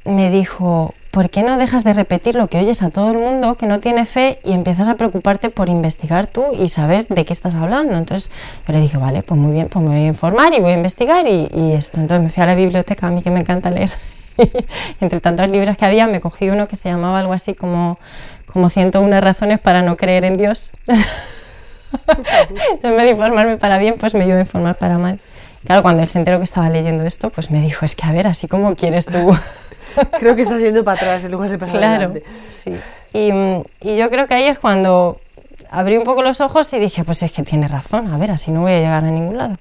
me 0.05 0.31
dijo, 0.31 0.95
¿por 1.11 1.29
qué 1.29 1.43
no 1.43 1.57
dejas 1.57 1.83
de 1.83 1.93
repetir 1.93 2.35
lo 2.35 2.47
que 2.47 2.57
oyes 2.57 2.81
a 2.81 2.89
todo 2.89 3.11
el 3.11 3.17
mundo 3.17 3.55
que 3.55 3.67
no 3.67 3.79
tiene 3.79 4.05
fe 4.05 4.39
y 4.45 4.53
empiezas 4.53 4.87
a 4.87 4.95
preocuparte 4.95 5.49
por 5.49 5.69
investigar 5.69 6.25
tú 6.25 6.45
y 6.57 6.69
saber 6.69 7.05
de 7.07 7.25
qué 7.25 7.33
estás 7.33 7.53
hablando? 7.53 7.97
Entonces 7.97 8.31
yo 8.65 8.73
le 8.73 8.79
dije, 8.79 8.97
vale, 8.97 9.21
pues 9.21 9.39
muy 9.39 9.51
bien, 9.51 9.67
pues 9.69 9.83
me 9.83 9.91
voy 9.91 10.05
a 10.05 10.07
informar 10.07 10.53
y 10.53 10.61
voy 10.61 10.71
a 10.71 10.77
investigar 10.77 11.27
y, 11.27 11.49
y 11.53 11.73
esto. 11.73 11.99
Entonces 11.99 12.23
me 12.23 12.29
fui 12.29 12.41
a 12.41 12.47
la 12.47 12.55
biblioteca, 12.55 13.07
a 13.07 13.11
mí 13.11 13.21
que 13.21 13.29
me 13.29 13.41
encanta 13.41 13.69
leer. 13.69 13.91
Entre 15.01 15.19
tantos 15.19 15.49
libros 15.49 15.77
que 15.77 15.85
había, 15.85 16.07
me 16.07 16.21
cogí 16.21 16.49
uno 16.49 16.67
que 16.67 16.77
se 16.77 16.89
llamaba 16.89 17.19
algo 17.19 17.33
así 17.33 17.53
como, 17.53 17.99
como 18.51 18.69
101 18.69 19.21
razones 19.21 19.59
para 19.59 19.81
no 19.81 19.97
creer 19.97 20.25
en 20.25 20.37
Dios. 20.37 20.71
Yo 22.81 22.89
en 22.89 22.95
vez 22.95 23.03
de 23.05 23.11
informarme 23.11 23.57
para 23.57 23.77
bien, 23.77 23.95
pues 23.99 24.13
me 24.13 24.25
iba 24.25 24.37
a 24.37 24.41
informar 24.41 24.75
para 24.75 24.97
mal. 24.97 25.19
Claro, 25.65 25.83
cuando 25.83 26.01
él 26.01 26.07
se 26.07 26.19
enteró 26.19 26.37
que 26.37 26.43
estaba 26.43 26.69
leyendo 26.69 27.03
esto, 27.05 27.29
pues 27.29 27.51
me 27.51 27.61
dijo, 27.61 27.85
es 27.85 27.95
que 27.95 28.05
a 28.05 28.11
ver, 28.11 28.27
así 28.27 28.47
como 28.47 28.75
quieres 28.75 29.05
tú. 29.05 29.35
Creo 30.19 30.35
que 30.35 30.43
estás 30.43 30.59
yendo 30.59 30.83
para 30.83 30.97
atrás 30.97 31.25
en 31.25 31.31
lugar 31.31 31.49
de 31.49 31.57
pasar 31.57 31.79
claro, 31.79 32.05
adelante. 32.05 32.23
sí. 32.27 32.73
Y, 33.13 33.31
mm, 33.31 33.63
y 33.81 33.97
yo 33.97 34.09
creo 34.09 34.25
que 34.25 34.35
ahí 34.35 34.45
es 34.45 34.57
cuando 34.57 35.19
abrí 35.69 35.97
un 35.97 36.05
poco 36.05 36.21
los 36.21 36.39
ojos 36.39 36.71
y 36.73 36.79
dije, 36.79 37.03
pues 37.03 37.23
es 37.23 37.31
que 37.31 37.43
tiene 37.43 37.67
razón, 37.67 38.13
a 38.13 38.17
ver, 38.17 38.31
así 38.31 38.51
no 38.51 38.61
voy 38.61 38.71
a 38.71 38.79
llegar 38.79 39.03
a 39.03 39.11
ningún 39.11 39.37
lado. 39.37 39.57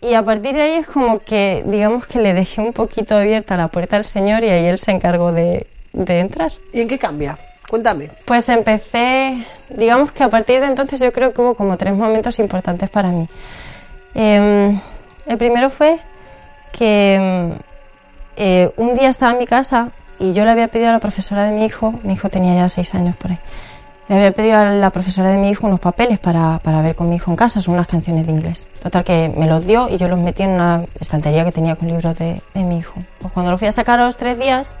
Y 0.00 0.14
a 0.14 0.22
partir 0.22 0.54
de 0.54 0.62
ahí 0.62 0.72
es 0.74 0.86
como 0.86 1.20
que, 1.20 1.64
digamos 1.66 2.06
que 2.06 2.20
le 2.20 2.32
dejé 2.34 2.60
un 2.60 2.72
poquito 2.72 3.16
abierta 3.16 3.56
la 3.56 3.68
puerta 3.68 3.96
al 3.96 4.04
Señor 4.04 4.44
y 4.44 4.48
ahí 4.48 4.66
Él 4.66 4.78
se 4.78 4.92
encargó 4.92 5.32
de, 5.32 5.66
de 5.92 6.20
entrar. 6.20 6.52
¿Y 6.72 6.82
en 6.82 6.88
qué 6.88 6.98
cambia? 6.98 7.36
Cuéntame. 7.68 8.10
Pues 8.24 8.48
empecé, 8.48 9.44
digamos 9.68 10.10
que 10.12 10.24
a 10.24 10.30
partir 10.30 10.60
de 10.60 10.66
entonces 10.66 11.00
yo 11.00 11.12
creo 11.12 11.34
que 11.34 11.42
hubo 11.42 11.54
como 11.54 11.76
tres 11.76 11.94
momentos 11.94 12.38
importantes 12.38 12.88
para 12.88 13.10
mí. 13.10 13.26
Em, 14.14 14.80
el 15.26 15.36
primero 15.36 15.68
fue 15.68 15.98
que 16.72 17.52
eh, 18.36 18.70
un 18.76 18.94
día 18.94 19.10
estaba 19.10 19.32
en 19.32 19.38
mi 19.38 19.46
casa 19.46 19.90
y 20.18 20.32
yo 20.32 20.44
le 20.44 20.50
había 20.50 20.68
pedido 20.68 20.88
a 20.88 20.92
la 20.92 20.98
profesora 20.98 21.44
de 21.44 21.52
mi 21.52 21.66
hijo, 21.66 21.92
mi 22.04 22.14
hijo 22.14 22.30
tenía 22.30 22.54
ya 22.54 22.68
seis 22.70 22.94
años 22.94 23.14
por 23.16 23.32
ahí, 23.32 23.38
le 24.08 24.16
había 24.16 24.32
pedido 24.32 24.56
a 24.56 24.64
la 24.64 24.90
profesora 24.90 25.28
de 25.28 25.36
mi 25.36 25.50
hijo 25.50 25.66
unos 25.66 25.80
papeles 25.80 26.18
para, 26.18 26.60
para 26.60 26.80
ver 26.80 26.96
con 26.96 27.10
mi 27.10 27.16
hijo 27.16 27.30
en 27.30 27.36
casa, 27.36 27.60
son 27.60 27.74
unas 27.74 27.86
canciones 27.86 28.26
de 28.26 28.32
inglés. 28.32 28.68
Total 28.80 29.04
que 29.04 29.30
me 29.36 29.46
los 29.46 29.66
dio 29.66 29.90
y 29.90 29.98
yo 29.98 30.08
los 30.08 30.18
metí 30.18 30.42
en 30.42 30.50
una 30.50 30.82
estantería 30.98 31.44
que 31.44 31.52
tenía 31.52 31.76
con 31.76 31.88
libros 31.88 32.16
de, 32.16 32.40
de 32.54 32.62
mi 32.62 32.78
hijo. 32.78 32.94
Pues 33.20 33.32
cuando 33.34 33.52
lo 33.52 33.58
fui 33.58 33.68
a 33.68 33.72
sacar 33.72 34.00
a 34.00 34.06
los 34.06 34.16
tres 34.16 34.38
días, 34.38 34.72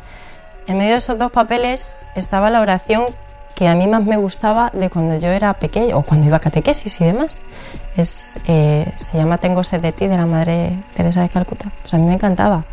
en 0.68 0.76
medio 0.76 0.92
de 0.92 0.98
esos 0.98 1.18
dos 1.18 1.32
papeles 1.32 1.96
estaba 2.14 2.50
la 2.50 2.60
oración 2.60 3.06
que 3.54 3.66
a 3.66 3.74
mí 3.74 3.86
más 3.88 4.04
me 4.04 4.16
gustaba 4.16 4.70
de 4.72 4.88
cuando 4.88 5.18
yo 5.18 5.30
era 5.30 5.52
pequeño 5.54 5.96
o 5.96 6.02
cuando 6.02 6.26
iba 6.26 6.36
a 6.36 6.40
catequesis 6.40 7.00
y 7.00 7.04
demás. 7.06 7.38
Es, 7.96 8.38
eh, 8.46 8.86
se 9.00 9.16
llama 9.16 9.38
Tengo 9.38 9.64
sed 9.64 9.80
de 9.80 9.90
ti 9.90 10.06
de 10.06 10.16
la 10.16 10.26
Madre 10.26 10.76
Teresa 10.94 11.22
de 11.22 11.28
Calcuta. 11.28 11.72
Pues 11.80 11.92
a 11.94 11.98
mí 11.98 12.04
me 12.04 12.14
encantaba. 12.14 12.64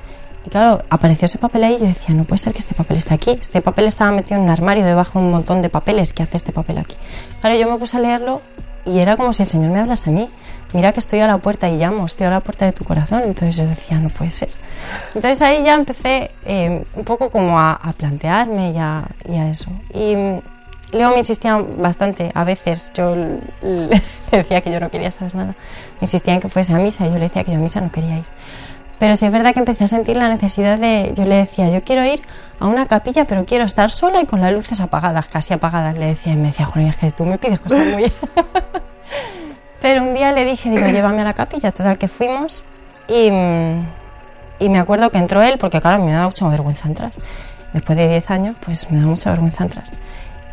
Y 0.46 0.50
claro, 0.50 0.84
apareció 0.92 1.26
ese 1.26 1.40
papel 1.40 1.64
ahí 1.64 1.76
y 1.76 1.80
yo 1.80 1.86
decía, 1.88 2.14
no 2.14 2.24
puede 2.26 2.38
ser 2.38 2.54
que 2.54 2.60
este 2.60 2.76
papel 2.76 2.98
esté 2.98 3.16
aquí. 3.16 3.32
Este 3.32 3.62
papel 3.62 3.86
estaba 3.86 4.12
metido 4.12 4.38
en 4.38 4.44
un 4.44 4.50
armario 4.52 4.86
debajo 4.86 5.18
de 5.18 5.26
un 5.26 5.32
montón 5.32 5.64
de 5.64 5.70
papeles. 5.70 6.14
¿Qué 6.14 6.22
hace 6.22 6.38
este 6.38 6.52
papel 6.52 6.78
aquí? 6.78 6.96
Claro, 7.42 7.56
yo 7.56 7.72
me 7.72 7.80
puse 7.80 7.98
a 7.98 8.02
leerlo 8.02 8.42
y 8.86 9.00
era 9.00 9.18
como 9.18 9.34
si 9.34 9.42
el 9.42 9.50
Señor 9.50 9.72
me 9.72 9.80
hablase 9.80 10.12
a 10.12 10.14
mí. 10.14 10.30
Mira 10.76 10.92
que 10.92 11.00
estoy 11.00 11.22
a 11.22 11.28
la 11.28 11.38
puerta 11.38 11.70
y 11.70 11.78
llamo, 11.78 12.06
estoy 12.06 12.28
a 12.28 12.30
la 12.30 12.42
puerta 12.42 12.66
de 12.66 12.74
tu 12.74 12.84
corazón. 12.84 13.22
Entonces 13.24 13.56
yo 13.56 13.66
decía, 13.66 13.98
no 13.98 14.10
puede 14.10 14.32
ser. 14.32 14.50
Entonces 15.16 15.42
ahí 15.42 15.64
ya 15.64 15.74
empecé 15.74 16.32
eh, 16.46 16.84
un 16.96 17.06
poco 17.06 17.30
como 17.30 17.58
a, 17.58 17.72
a 17.72 17.94
plantearme 17.94 18.72
y 18.72 18.78
a, 18.78 19.08
y 19.30 19.38
a 19.38 19.50
eso. 19.50 19.72
Y 19.94 20.18
mm, 20.18 20.42
Leo 20.92 21.12
me 21.12 21.20
insistía 21.20 21.64
bastante, 21.78 22.30
a 22.34 22.44
veces 22.44 22.92
yo 22.94 23.16
le 23.16 24.02
decía 24.32 24.60
que 24.60 24.70
yo 24.70 24.82
no 24.82 24.92
quería 24.92 25.12
saber 25.12 25.34
nada. 25.36 25.56
Me 26.02 26.02
insistía 26.02 26.34
en 26.34 26.42
que 26.42 26.50
fuese 26.50 26.74
a 26.74 26.78
misa 26.78 27.06
y 27.06 27.10
yo 27.10 27.16
le 27.16 27.22
decía 27.22 27.46
que 27.46 27.54
yo 27.54 27.58
a 27.58 27.62
misa 27.62 27.80
no 27.80 27.90
quería 27.90 28.18
ir. 28.18 28.26
Pero 29.00 29.16
sí 29.16 29.26
es 29.26 29.32
verdad 29.32 29.54
que 29.54 29.60
empecé 29.60 29.86
a 29.86 29.88
sentir 29.88 30.18
la 30.18 30.28
necesidad 30.28 30.78
de, 30.78 31.14
yo 31.16 31.24
le 31.24 31.36
decía, 31.36 31.70
yo 31.70 31.86
quiero 31.86 32.04
ir 32.04 32.22
a 32.60 32.68
una 32.68 32.86
capilla, 32.86 33.26
pero 33.26 33.46
quiero 33.46 33.64
estar 33.64 33.92
sola 33.92 34.20
y 34.20 34.26
con 34.26 34.42
las 34.42 34.52
luces 34.52 34.82
apagadas, 34.82 35.28
casi 35.28 35.54
apagadas. 35.54 35.98
Le 35.98 36.08
decía 36.08 36.34
y 36.34 36.36
me 36.36 36.48
decía, 36.48 36.66
Julián, 36.66 36.90
es 36.90 36.98
que 36.98 37.12
tú 37.12 37.24
me 37.24 37.38
pides 37.38 37.62
cosas 37.62 37.80
muy... 37.94 38.04
pero 39.86 40.02
un 40.02 40.16
día 40.16 40.32
le 40.32 40.46
dije, 40.46 40.72
digo, 40.72 40.88
llévame 40.88 41.22
a 41.22 41.26
la 41.26 41.36
capilla. 41.36 41.72
Total 41.72 42.00
que 42.00 42.08
fuimos 42.08 42.64
y, 43.08 43.30
mm, 43.30 43.86
y 44.58 44.70
me 44.70 44.80
acuerdo 44.80 45.12
que 45.12 45.20
entró 45.20 45.44
él, 45.44 45.60
porque 45.60 45.80
claro, 45.80 46.04
me 46.04 46.12
da 46.12 46.26
mucha 46.26 46.50
vergüenza 46.50 46.88
entrar. 46.88 47.12
Después 47.72 47.96
de 47.96 48.08
10 48.10 48.32
años, 48.32 48.56
pues 48.66 48.90
me 48.90 49.00
da 49.00 49.06
mucha 49.06 49.30
vergüenza 49.30 49.64
entrar. 49.64 49.84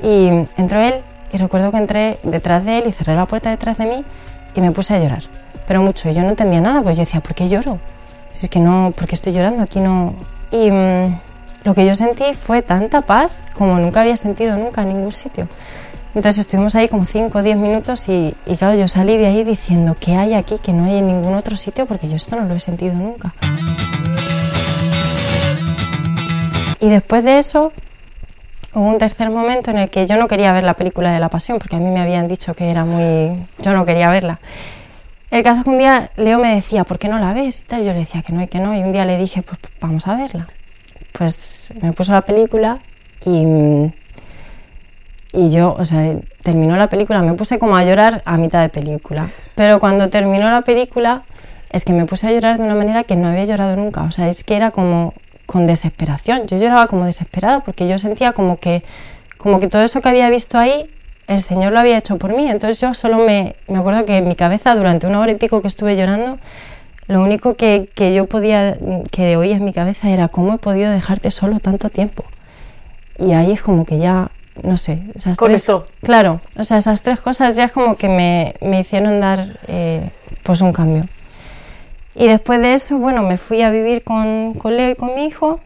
Y 0.02 0.26
entró 0.58 0.80
él 0.80 0.96
y 1.32 1.38
recuerdo 1.38 1.70
que 1.70 1.78
entré 1.78 2.18
detrás 2.24 2.66
de 2.66 2.80
él 2.80 2.84
y 2.88 2.92
cerré 2.92 3.16
la 3.16 3.24
puerta 3.24 3.48
detrás 3.48 3.78
de 3.78 3.86
mí 3.86 4.04
y 4.54 4.60
me 4.60 4.70
puse 4.70 4.92
a 4.92 4.98
llorar. 4.98 5.22
Pero 5.66 5.80
mucho, 5.80 6.10
y 6.10 6.12
yo 6.12 6.20
no 6.24 6.28
entendía 6.28 6.60
nada, 6.60 6.82
pues 6.82 6.98
yo 6.98 7.04
decía, 7.04 7.22
¿por 7.22 7.34
qué 7.34 7.48
lloro? 7.48 7.78
Si 8.32 8.44
es 8.44 8.50
que 8.50 8.60
no, 8.60 8.92
¿por 8.94 9.06
qué 9.06 9.14
estoy 9.14 9.32
llorando? 9.32 9.62
Aquí 9.62 9.80
no... 9.80 10.12
Y 10.50 10.70
mm, 10.70 11.20
lo 11.64 11.72
que 11.72 11.86
yo 11.86 11.94
sentí 11.94 12.34
fue 12.34 12.60
tanta 12.60 13.00
paz 13.00 13.32
como 13.54 13.78
nunca 13.78 14.02
había 14.02 14.18
sentido 14.18 14.58
nunca 14.58 14.82
en 14.82 14.88
ningún 14.88 15.10
sitio. 15.10 15.48
Entonces 16.14 16.40
estuvimos 16.40 16.74
ahí 16.74 16.88
como 16.88 17.04
5 17.04 17.38
o 17.38 17.42
10 17.42 17.56
minutos 17.56 18.08
y, 18.08 18.34
y 18.46 18.56
claro, 18.56 18.78
yo 18.78 18.86
salí 18.86 19.16
de 19.16 19.26
ahí 19.26 19.44
diciendo, 19.44 19.96
¿qué 19.98 20.16
hay 20.16 20.34
aquí 20.34 20.58
que 20.58 20.72
no 20.72 20.84
hay 20.84 20.98
en 20.98 21.06
ningún 21.06 21.34
otro 21.34 21.56
sitio? 21.56 21.86
Porque 21.86 22.08
yo 22.08 22.16
esto 22.16 22.36
no 22.36 22.46
lo 22.46 22.54
he 22.54 22.60
sentido 22.60 22.94
nunca. 22.94 23.32
Y 26.80 26.88
después 26.88 27.24
de 27.24 27.38
eso, 27.38 27.72
hubo 28.74 28.88
un 28.88 28.98
tercer 28.98 29.30
momento 29.30 29.70
en 29.70 29.78
el 29.78 29.88
que 29.88 30.06
yo 30.06 30.16
no 30.16 30.28
quería 30.28 30.52
ver 30.52 30.64
la 30.64 30.74
película 30.74 31.12
de 31.12 31.20
la 31.20 31.28
pasión, 31.28 31.58
porque 31.58 31.76
a 31.76 31.78
mí 31.78 31.86
me 31.86 32.00
habían 32.00 32.28
dicho 32.28 32.54
que 32.54 32.70
era 32.70 32.84
muy... 32.84 33.38
yo 33.62 33.72
no 33.72 33.84
quería 33.84 34.10
verla. 34.10 34.40
El 35.30 35.42
caso 35.42 35.60
es 35.60 35.64
que 35.64 35.70
un 35.70 35.78
día 35.78 36.10
Leo 36.16 36.38
me 36.38 36.54
decía, 36.54 36.84
¿por 36.84 36.98
qué 36.98 37.08
no 37.08 37.18
la 37.18 37.32
ves? 37.32 37.62
Y 37.62 37.64
tal, 37.64 37.84
yo 37.84 37.92
le 37.92 38.00
decía 38.00 38.20
que 38.22 38.32
no 38.32 38.42
y 38.42 38.48
que 38.48 38.58
no, 38.58 38.74
y 38.74 38.82
un 38.82 38.92
día 38.92 39.04
le 39.04 39.16
dije, 39.16 39.42
pues 39.42 39.58
vamos 39.80 40.06
a 40.08 40.16
verla. 40.16 40.46
Pues 41.12 41.72
me 41.80 41.92
puso 41.92 42.12
la 42.12 42.22
película 42.22 42.80
y, 43.24 43.44
y 45.32 45.50
yo, 45.50 45.74
o 45.78 45.84
sea, 45.84 46.14
terminó 46.42 46.76
la 46.76 46.88
película, 46.88 47.22
me 47.22 47.34
puse 47.34 47.58
como 47.58 47.76
a 47.76 47.84
llorar 47.84 48.22
a 48.24 48.36
mitad 48.36 48.60
de 48.60 48.68
película. 48.68 49.28
Pero 49.54 49.80
cuando 49.80 50.08
terminó 50.08 50.50
la 50.50 50.62
película, 50.62 51.22
es 51.70 51.84
que 51.84 51.92
me 51.92 52.04
puse 52.04 52.26
a 52.26 52.32
llorar 52.32 52.58
de 52.58 52.64
una 52.64 52.74
manera 52.74 53.04
que 53.04 53.16
no 53.16 53.28
había 53.28 53.44
llorado 53.44 53.76
nunca. 53.76 54.02
O 54.02 54.10
sea, 54.10 54.28
es 54.28 54.44
que 54.44 54.56
era 54.56 54.70
como 54.70 55.14
con 55.46 55.66
desesperación. 55.66 56.46
Yo 56.46 56.58
lloraba 56.58 56.86
como 56.86 57.06
desesperada 57.06 57.60
porque 57.60 57.88
yo 57.88 57.98
sentía 57.98 58.32
como 58.32 58.58
que, 58.58 58.82
como 59.38 59.58
que 59.58 59.68
todo 59.68 59.82
eso 59.82 60.02
que 60.02 60.08
había 60.10 60.28
visto 60.28 60.58
ahí, 60.58 60.86
el 61.28 61.40
Señor 61.40 61.72
lo 61.72 61.80
había 61.80 61.96
hecho 61.96 62.18
por 62.18 62.36
mí. 62.36 62.48
Entonces 62.48 62.80
yo 62.80 62.92
solo 62.92 63.18
me, 63.18 63.56
me 63.68 63.78
acuerdo 63.78 64.04
que 64.04 64.18
en 64.18 64.28
mi 64.28 64.34
cabeza, 64.34 64.74
durante 64.74 65.06
una 65.06 65.20
hora 65.20 65.32
y 65.32 65.36
pico 65.36 65.62
que 65.62 65.68
estuve 65.68 65.96
llorando, 65.96 66.38
lo 67.08 67.22
único 67.22 67.54
que, 67.54 67.88
que 67.94 68.14
yo 68.14 68.26
podía, 68.26 68.76
que 69.10 69.36
oía 69.36 69.56
en 69.56 69.64
mi 69.64 69.72
cabeza 69.72 70.10
era 70.10 70.28
cómo 70.28 70.54
he 70.54 70.58
podido 70.58 70.92
dejarte 70.92 71.30
solo 71.30 71.58
tanto 71.58 71.88
tiempo. 71.88 72.24
Y 73.18 73.32
ahí 73.32 73.52
es 73.52 73.62
como 73.62 73.84
que 73.84 73.98
ya, 73.98 74.30
no 74.62 74.76
sé, 74.76 75.02
esas 75.14 75.36
Conectó. 75.36 75.82
tres, 75.82 76.00
claro, 76.02 76.40
o 76.58 76.64
sea, 76.64 76.78
esas 76.78 77.02
tres 77.02 77.20
cosas 77.20 77.56
ya 77.56 77.64
es 77.64 77.72
como 77.72 77.96
que 77.96 78.08
me, 78.08 78.54
me 78.60 78.80
hicieron 78.80 79.20
dar 79.20 79.58
eh, 79.68 80.10
pues 80.42 80.60
un 80.60 80.72
cambio. 80.72 81.06
Y 82.14 82.26
después 82.26 82.60
de 82.60 82.74
eso, 82.74 82.98
bueno, 82.98 83.22
me 83.22 83.38
fui 83.38 83.62
a 83.62 83.70
vivir 83.70 84.04
con, 84.04 84.54
con 84.54 84.76
Leo 84.76 84.90
y 84.90 84.94
con 84.94 85.14
mi 85.14 85.24
hijo. 85.24 85.60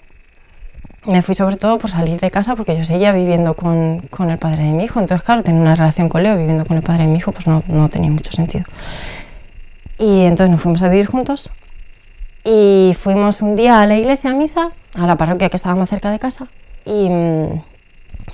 Me 1.05 1.23
fui 1.23 1.35
sobre 1.35 1.57
todo 1.57 1.79
por 1.79 1.91
salir 1.91 2.19
de 2.21 2.31
casa 2.31 2.57
porque 2.57 2.77
yo 2.77 2.85
seguía 2.85 3.13
viviendo 3.13 3.55
con, 3.55 4.01
con 4.11 4.31
el 4.31 4.39
padre 4.39 4.65
de 4.65 4.71
mi 4.73 4.85
hijo. 4.85 5.01
Entonces, 5.01 5.25
claro, 5.25 5.43
tener 5.43 5.61
una 5.61 5.75
relación 5.75 6.09
con 6.09 6.23
Leo 6.23 6.37
viviendo 6.37 6.65
con 6.65 6.77
el 6.77 6.83
padre 6.83 7.05
de 7.05 7.11
mi 7.11 7.19
hijo, 7.19 7.33
pues 7.33 7.47
no, 7.47 7.63
no 7.67 7.89
tenía 7.89 8.11
mucho 8.11 8.31
sentido. 8.33 8.65
Y 9.99 10.23
entonces 10.23 10.51
nos 10.51 10.61
fuimos 10.61 10.83
a 10.83 10.89
vivir 10.89 11.07
juntos. 11.07 11.51
Y 12.45 12.95
fuimos 12.99 13.43
un 13.43 13.57
día 13.57 13.81
a 13.81 13.87
la 13.87 13.97
iglesia 13.97 14.31
a 14.31 14.35
misa, 14.35 14.71
a 14.95 15.07
la 15.07 15.17
parroquia 15.17 15.49
que 15.49 15.57
estaba 15.57 15.75
más 15.75 15.89
cerca 15.91 16.11
de 16.13 16.19
casa. 16.21 16.47
Y 16.85 17.09
mm, 17.09 17.63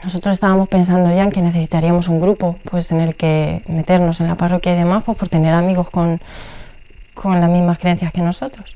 nosotros 0.03 0.35
estábamos 0.35 0.69
pensando 0.69 1.15
ya 1.15 1.25
en 1.25 1.31
que 1.31 1.43
necesitaríamos 1.43 2.09
un 2.09 2.21
grupo 2.21 2.57
pues 2.71 2.91
en 2.93 3.01
el 3.01 3.15
que 3.15 3.63
meternos 3.69 4.21
en 4.21 4.29
la 4.29 4.35
parroquia 4.35 4.75
y 4.75 4.79
demás, 4.79 5.05
pues 5.05 5.17
por 5.17 5.29
tener 5.29 5.55
amigos 5.55 5.91
con, 5.91 6.21
con 7.15 7.41
las 7.41 7.51
mismas 7.51 7.79
creencias 7.79 8.13
que 8.13 8.23
nosotros. 8.23 8.75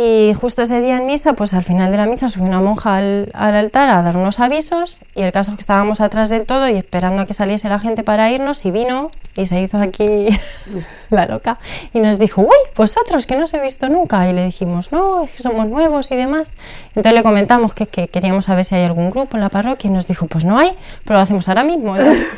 Y 0.00 0.32
justo 0.32 0.62
ese 0.62 0.80
día 0.80 0.98
en 0.98 1.06
misa, 1.06 1.32
pues 1.32 1.54
al 1.54 1.64
final 1.64 1.90
de 1.90 1.96
la 1.96 2.06
misa 2.06 2.28
subió 2.28 2.46
una 2.46 2.60
monja 2.60 2.98
al, 2.98 3.32
al 3.34 3.56
altar 3.56 3.90
a 3.90 4.00
dar 4.00 4.16
unos 4.16 4.38
avisos 4.38 5.00
y 5.16 5.22
el 5.22 5.32
caso 5.32 5.50
es 5.50 5.56
que 5.56 5.60
estábamos 5.60 6.00
atrás 6.00 6.30
del 6.30 6.44
todo 6.44 6.68
y 6.68 6.76
esperando 6.76 7.22
a 7.22 7.26
que 7.26 7.34
saliese 7.34 7.68
la 7.68 7.80
gente 7.80 8.04
para 8.04 8.30
irnos 8.30 8.64
y 8.64 8.70
vino 8.70 9.10
y 9.34 9.46
se 9.46 9.60
hizo 9.60 9.76
aquí 9.78 10.28
la 11.10 11.26
loca 11.26 11.58
y 11.92 11.98
nos 11.98 12.20
dijo, 12.20 12.42
uy, 12.42 12.56
vosotros 12.76 13.26
que 13.26 13.36
no 13.36 13.46
os 13.46 13.54
he 13.54 13.60
visto 13.60 13.88
nunca 13.88 14.28
y 14.30 14.32
le 14.32 14.44
dijimos, 14.44 14.92
no, 14.92 15.24
es 15.24 15.32
que 15.32 15.38
somos 15.38 15.66
nuevos 15.66 16.12
y 16.12 16.16
demás. 16.16 16.52
Entonces 16.90 17.14
le 17.14 17.24
comentamos 17.24 17.74
que, 17.74 17.88
que 17.88 18.06
queríamos 18.06 18.44
saber 18.44 18.64
si 18.64 18.76
hay 18.76 18.84
algún 18.84 19.10
grupo 19.10 19.36
en 19.36 19.40
la 19.40 19.48
parroquia 19.48 19.90
y 19.90 19.92
nos 19.92 20.06
dijo, 20.06 20.28
pues 20.28 20.44
no 20.44 20.58
hay, 20.58 20.70
pero 21.04 21.18
lo 21.18 21.22
hacemos 21.22 21.48
ahora 21.48 21.64
mismo. 21.64 21.96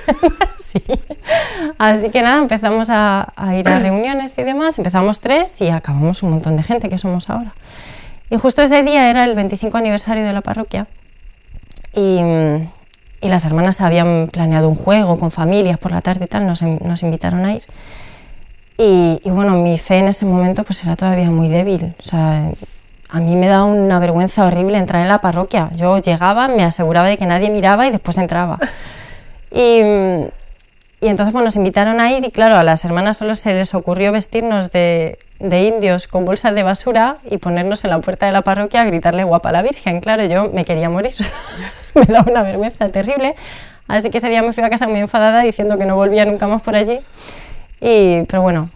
sí. 0.58 0.82
Así 1.76 2.10
que 2.10 2.22
nada, 2.22 2.38
empezamos 2.38 2.88
a 2.88 3.32
ir 3.54 3.68
a 3.68 3.78
reuniones 3.78 4.38
y 4.38 4.44
demás, 4.44 4.78
empezamos 4.78 5.20
tres 5.20 5.60
y 5.60 5.68
acabamos 5.68 6.22
un 6.22 6.30
montón 6.30 6.56
de 6.56 6.62
gente 6.62 6.88
que 6.88 6.96
somos 6.96 7.28
ahora. 7.28 7.49
Y 8.30 8.36
justo 8.36 8.62
ese 8.62 8.82
día 8.82 9.10
era 9.10 9.24
el 9.24 9.34
25 9.34 9.76
aniversario 9.76 10.24
de 10.24 10.32
la 10.32 10.40
parroquia 10.40 10.86
y, 11.94 12.20
y 13.20 13.28
las 13.28 13.44
hermanas 13.44 13.80
habían 13.80 14.28
planeado 14.32 14.68
un 14.68 14.76
juego 14.76 15.18
con 15.18 15.30
familias 15.30 15.78
por 15.78 15.92
la 15.92 16.00
tarde 16.00 16.24
y 16.24 16.28
tal, 16.28 16.46
nos, 16.46 16.62
nos 16.62 17.02
invitaron 17.02 17.44
a 17.44 17.54
ir. 17.54 17.62
Y, 18.82 19.20
bueno, 19.26 19.56
mi 19.56 19.76
fe 19.76 19.98
en 19.98 20.08
ese 20.08 20.24
momento 20.24 20.64
pues 20.64 20.82
era 20.84 20.96
todavía 20.96 21.30
muy 21.30 21.50
débil. 21.50 21.94
O 21.98 22.02
sea, 22.02 22.50
a 23.10 23.20
mí 23.20 23.36
me 23.36 23.46
daba 23.46 23.66
una 23.66 23.98
vergüenza 23.98 24.46
horrible 24.46 24.78
entrar 24.78 25.02
en 25.02 25.08
la 25.08 25.18
parroquia. 25.18 25.70
Yo 25.76 25.98
llegaba, 25.98 26.48
me 26.48 26.62
aseguraba 26.62 27.06
de 27.06 27.18
que 27.18 27.26
nadie 27.26 27.50
miraba 27.50 27.86
y 27.86 27.90
después 27.90 28.16
entraba. 28.16 28.56
Y, 29.52 29.82
y 31.00 31.08
entonces 31.08 31.32
pues, 31.32 31.44
nos 31.44 31.56
invitaron 31.56 31.98
a 31.98 32.12
ir 32.12 32.24
y 32.24 32.30
claro, 32.30 32.56
a 32.56 32.64
las 32.64 32.84
hermanas 32.84 33.16
solo 33.16 33.34
se 33.34 33.54
les 33.54 33.74
ocurrió 33.74 34.12
vestirnos 34.12 34.70
de, 34.70 35.18
de, 35.38 35.62
indios 35.62 36.06
con 36.06 36.26
bolsas 36.26 36.54
de 36.54 36.62
basura 36.62 37.16
y 37.30 37.38
ponernos 37.38 37.84
en 37.84 37.90
la 37.90 38.00
puerta 38.00 38.26
de 38.26 38.32
la 38.32 38.42
parroquia 38.42 38.82
a 38.82 38.84
gritarle 38.84 39.24
guapa 39.24 39.48
a 39.48 39.52
la 39.52 39.62
Virgen. 39.62 40.00
Claro, 40.00 40.26
yo 40.26 40.50
me 40.50 40.66
quería 40.66 40.90
morir, 40.90 41.14
me 41.94 42.04
daba 42.04 42.30
una 42.30 42.42
vergüenza 42.42 42.90
terrible. 42.90 43.34
Así 43.88 44.10
que 44.10 44.18
ese 44.18 44.28
día 44.28 44.42
me 44.42 44.52
fui 44.52 44.62
a 44.62 44.68
casa 44.68 44.86
muy 44.88 45.00
enfadada 45.00 45.40
diciendo 45.42 45.78
que 45.78 45.86
no 45.86 45.96
volvía 45.96 46.26
nunca 46.26 46.46
más 46.46 46.60
por 46.60 46.76
allí. 46.76 46.98
Y, 47.80 48.22
pero 48.24 48.42
bueno, 48.42 48.68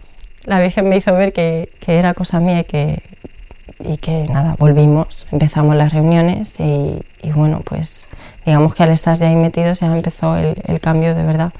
la 0.45 0.59
Virgen 0.59 0.89
me 0.89 0.97
hizo 0.97 1.13
ver 1.13 1.31
que, 1.31 1.69
que 1.79 1.99
era 1.99 2.15
cosa 2.15 2.39
mía 2.39 2.61
y 2.61 2.63
que, 2.63 3.03
y 3.81 3.97
que 3.97 4.23
nada, 4.31 4.55
volvimos, 4.57 5.27
empezamos 5.31 5.75
las 5.75 5.93
reuniones 5.93 6.59
y, 6.59 7.03
y, 7.21 7.31
bueno, 7.33 7.61
pues 7.63 8.09
digamos 8.47 8.73
que 8.73 8.81
al 8.81 8.89
estar 8.89 9.15
ya 9.15 9.27
ahí 9.27 9.35
metidos 9.35 9.81
ya 9.81 9.95
empezó 9.95 10.35
el, 10.37 10.55
el 10.65 10.79
cambio 10.79 11.13
de 11.13 11.23
verdad 11.23 11.53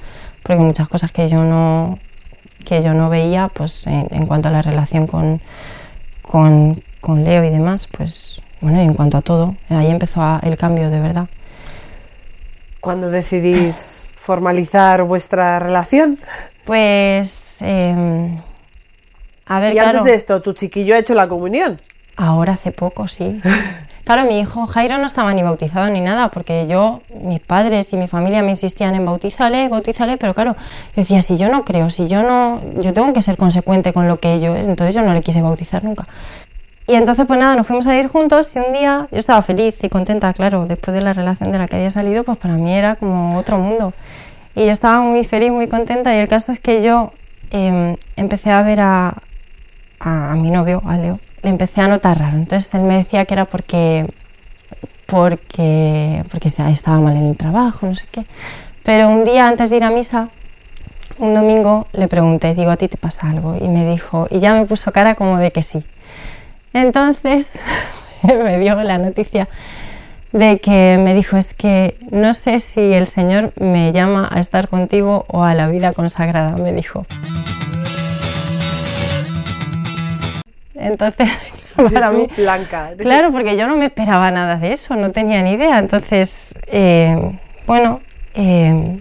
porque 0.46 0.62
muchas 0.62 0.88
cosas 0.88 1.10
que 1.10 1.28
yo 1.28 1.42
no, 1.42 1.98
que 2.64 2.82
yo 2.82 2.94
no 2.94 3.10
veía, 3.10 3.48
pues 3.48 3.86
en, 3.88 4.06
en 4.10 4.26
cuanto 4.26 4.48
a 4.48 4.52
la 4.52 4.62
relación 4.62 5.08
con, 5.08 5.40
con, 6.22 6.80
con, 7.00 7.24
Leo 7.24 7.42
y 7.44 7.50
demás, 7.50 7.88
pues 7.90 8.40
bueno, 8.60 8.80
y 8.80 8.84
en 8.84 8.94
cuanto 8.94 9.16
a 9.16 9.22
todo, 9.22 9.56
ahí 9.70 9.90
empezó 9.90 10.22
a, 10.22 10.40
el 10.44 10.56
cambio 10.56 10.88
de 10.88 11.00
verdad. 11.00 11.26
¿Cuándo 12.80 13.10
decidís 13.10 14.12
formalizar 14.16 15.02
vuestra 15.02 15.58
relación? 15.58 16.16
Pues, 16.64 17.56
eh, 17.62 18.36
a 19.46 19.60
ver, 19.60 19.74
y 19.74 19.78
antes 19.78 19.92
claro, 19.94 20.04
de 20.04 20.14
esto, 20.14 20.40
tu 20.42 20.52
chiquillo 20.52 20.94
ha 20.94 20.98
hecho 20.98 21.14
la 21.14 21.26
comunión. 21.26 21.80
Ahora 22.16 22.52
hace 22.52 22.70
poco, 22.70 23.08
sí. 23.08 23.40
Claro, 24.06 24.24
mi 24.28 24.38
hijo 24.38 24.68
Jairo 24.68 24.98
no 24.98 25.06
estaba 25.06 25.34
ni 25.34 25.42
bautizado 25.42 25.90
ni 25.90 26.00
nada, 26.00 26.28
porque 26.30 26.68
yo, 26.68 27.02
mis 27.22 27.40
padres 27.40 27.92
y 27.92 27.96
mi 27.96 28.06
familia 28.06 28.40
me 28.40 28.50
insistían 28.50 28.94
en 28.94 29.04
bautízale, 29.04 29.68
bautízale, 29.68 30.16
pero 30.16 30.32
claro, 30.32 30.54
yo 30.54 30.92
decía, 30.94 31.20
si 31.22 31.36
yo 31.36 31.48
no 31.48 31.64
creo, 31.64 31.90
si 31.90 32.06
yo 32.06 32.22
no, 32.22 32.60
yo 32.80 32.94
tengo 32.94 33.12
que 33.12 33.20
ser 33.20 33.36
consecuente 33.36 33.92
con 33.92 34.06
lo 34.06 34.20
que 34.20 34.38
yo, 34.38 34.54
entonces 34.54 34.94
yo 34.94 35.02
no 35.02 35.12
le 35.12 35.22
quise 35.22 35.42
bautizar 35.42 35.82
nunca. 35.82 36.06
Y 36.86 36.94
entonces, 36.94 37.26
pues 37.26 37.40
nada, 37.40 37.56
nos 37.56 37.66
fuimos 37.66 37.84
a 37.88 37.98
ir 37.98 38.06
juntos 38.06 38.52
y 38.54 38.60
un 38.60 38.72
día 38.72 39.08
yo 39.10 39.18
estaba 39.18 39.42
feliz 39.42 39.74
y 39.82 39.88
contenta, 39.88 40.32
claro, 40.32 40.66
después 40.66 40.94
de 40.94 41.02
la 41.02 41.12
relación 41.12 41.50
de 41.50 41.58
la 41.58 41.66
que 41.66 41.74
había 41.74 41.90
salido, 41.90 42.22
pues 42.22 42.38
para 42.38 42.54
mí 42.54 42.72
era 42.72 42.94
como 42.94 43.36
otro 43.36 43.58
mundo. 43.58 43.92
Y 44.54 44.66
yo 44.66 44.70
estaba 44.70 45.00
muy 45.00 45.24
feliz, 45.24 45.50
muy 45.50 45.66
contenta 45.66 46.14
y 46.14 46.18
el 46.18 46.28
caso 46.28 46.52
es 46.52 46.60
que 46.60 46.80
yo 46.80 47.10
eh, 47.50 47.96
empecé 48.14 48.52
a 48.52 48.62
ver 48.62 48.78
a, 48.78 49.14
a, 49.98 50.30
a 50.30 50.36
mi 50.36 50.50
novio, 50.50 50.80
a 50.86 50.96
Leo, 50.96 51.18
le 51.46 51.50
empecé 51.50 51.80
a 51.80 51.86
notar 51.86 52.18
raro. 52.18 52.36
Entonces 52.36 52.74
él 52.74 52.82
me 52.82 52.98
decía 52.98 53.24
que 53.24 53.34
era 53.34 53.44
porque, 53.44 54.04
porque, 55.06 56.24
porque 56.28 56.48
estaba 56.48 56.98
mal 56.98 57.16
en 57.16 57.28
el 57.28 57.36
trabajo, 57.36 57.86
no 57.86 57.94
sé 57.94 58.06
qué. 58.10 58.26
Pero 58.82 59.08
un 59.08 59.24
día 59.24 59.46
antes 59.46 59.70
de 59.70 59.76
ir 59.76 59.84
a 59.84 59.90
misa, 59.90 60.28
un 61.18 61.34
domingo, 61.34 61.86
le 61.92 62.08
pregunté, 62.08 62.54
digo, 62.56 62.72
¿a 62.72 62.76
ti 62.76 62.88
te 62.88 62.96
pasa 62.96 63.30
algo? 63.30 63.56
Y 63.60 63.68
me 63.68 63.88
dijo, 63.88 64.26
y 64.28 64.40
ya 64.40 64.54
me 64.54 64.66
puso 64.66 64.90
cara 64.90 65.14
como 65.14 65.38
de 65.38 65.52
que 65.52 65.62
sí. 65.62 65.84
Entonces 66.72 67.60
me 68.24 68.58
dio 68.58 68.74
la 68.82 68.98
noticia 68.98 69.48
de 70.32 70.58
que 70.58 70.98
me 71.00 71.14
dijo, 71.14 71.36
es 71.36 71.54
que 71.54 71.96
no 72.10 72.34
sé 72.34 72.58
si 72.58 72.80
el 72.80 73.06
Señor 73.06 73.52
me 73.54 73.92
llama 73.92 74.28
a 74.32 74.40
estar 74.40 74.66
contigo 74.66 75.24
o 75.28 75.44
a 75.44 75.54
la 75.54 75.68
vida 75.68 75.92
consagrada, 75.92 76.56
me 76.56 76.72
dijo. 76.72 77.06
Entonces, 80.78 81.30
para 81.92 82.10
mí, 82.10 82.28
blanca. 82.36 82.90
claro, 82.98 83.32
porque 83.32 83.56
yo 83.56 83.66
no 83.66 83.76
me 83.76 83.86
esperaba 83.86 84.30
nada 84.30 84.56
de 84.56 84.72
eso, 84.72 84.94
no 84.96 85.10
tenía 85.10 85.42
ni 85.42 85.52
idea. 85.52 85.78
Entonces, 85.78 86.58
eh, 86.66 87.38
bueno, 87.66 88.00
eh, 88.34 88.98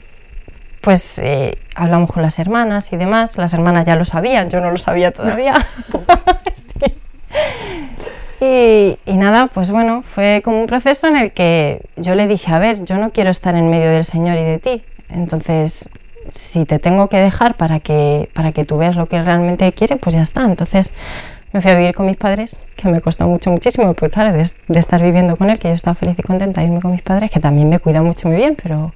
pues 0.81 1.19
eh, 1.19 1.57
hablamos 1.75 2.11
con 2.11 2.21
las 2.21 2.39
hermanas 2.39 2.91
y 2.91 2.97
demás. 2.97 3.37
Las 3.37 3.53
hermanas 3.53 3.85
ya 3.85 3.95
lo 3.95 4.05
sabían, 4.05 4.49
yo 4.49 4.59
no 4.59 4.71
lo 4.71 4.77
sabía 4.77 5.11
todavía. 5.11 5.55
sí. 6.55 6.95
y, 8.41 8.97
y, 9.05 9.17
nada, 9.17 9.47
pues 9.47 9.71
bueno, 9.71 10.03
fue 10.03 10.41
como 10.43 10.59
un 10.59 10.67
proceso 10.67 11.07
en 11.07 11.17
el 11.17 11.31
que 11.31 11.81
yo 11.95 12.15
le 12.15 12.27
dije, 12.27 12.51
a 12.53 12.59
ver, 12.59 12.83
yo 12.83 12.97
no 12.97 13.11
quiero 13.11 13.31
estar 13.31 13.55
en 13.55 13.69
medio 13.69 13.89
del 13.89 14.05
Señor 14.05 14.37
y 14.37 14.43
de 14.43 14.59
ti. 14.59 14.83
Entonces, 15.09 15.89
si 16.29 16.65
te 16.65 16.79
tengo 16.79 17.07
que 17.07 17.17
dejar 17.17 17.55
para 17.55 17.79
que, 17.79 18.29
para 18.33 18.51
que 18.51 18.65
tú 18.65 18.77
veas 18.77 18.95
lo 18.95 19.07
que 19.07 19.21
realmente 19.21 19.71
quiere, 19.73 19.97
pues 19.97 20.15
ya 20.15 20.21
está. 20.21 20.43
Entonces, 20.43 20.91
me 21.55 21.61
fui 21.61 21.71
a 21.71 21.75
vivir 21.75 21.95
con 21.95 22.05
mis 22.05 22.17
padres, 22.17 22.67
que 22.75 22.89
me 22.89 22.99
costó 22.99 23.29
mucho, 23.29 23.49
muchísimo, 23.49 23.93
pues 23.93 24.11
claro, 24.11 24.35
de, 24.35 24.45
de, 24.67 24.79
estar 24.79 25.01
viviendo 25.01 25.37
con 25.37 25.49
él, 25.49 25.57
que 25.57 25.69
yo 25.69 25.73
estaba 25.73 25.95
feliz 25.95 26.19
y 26.19 26.21
contenta 26.21 26.59
de 26.59 26.67
irme 26.67 26.81
con 26.81 26.91
mis 26.91 27.01
padres, 27.01 27.31
que 27.31 27.39
también 27.39 27.69
me 27.69 27.79
cuidan 27.79 28.03
mucho 28.03 28.27
muy 28.27 28.35
bien, 28.35 28.57
pero, 28.61 28.93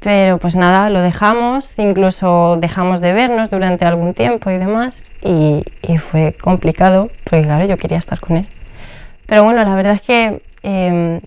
pero 0.00 0.38
pues 0.38 0.56
nada, 0.56 0.90
lo 0.90 1.00
dejamos, 1.02 1.78
incluso 1.78 2.56
dejamos 2.60 3.00
de 3.00 3.12
vernos 3.12 3.48
durante 3.48 3.84
algún 3.84 4.12
tiempo 4.12 4.50
y 4.50 4.58
demás, 4.58 5.12
y, 5.22 5.62
y 5.82 5.98
fue 5.98 6.32
complicado, 6.32 7.10
porque 7.22 7.44
claro, 7.44 7.64
yo 7.64 7.76
quería 7.76 7.98
estar 7.98 8.18
con 8.18 8.38
él. 8.38 8.48
Pero 9.26 9.44
bueno, 9.44 9.62
la 9.62 9.76
verdad 9.76 9.94
es 9.94 10.02
que 10.02 10.42
eh, 10.64 11.20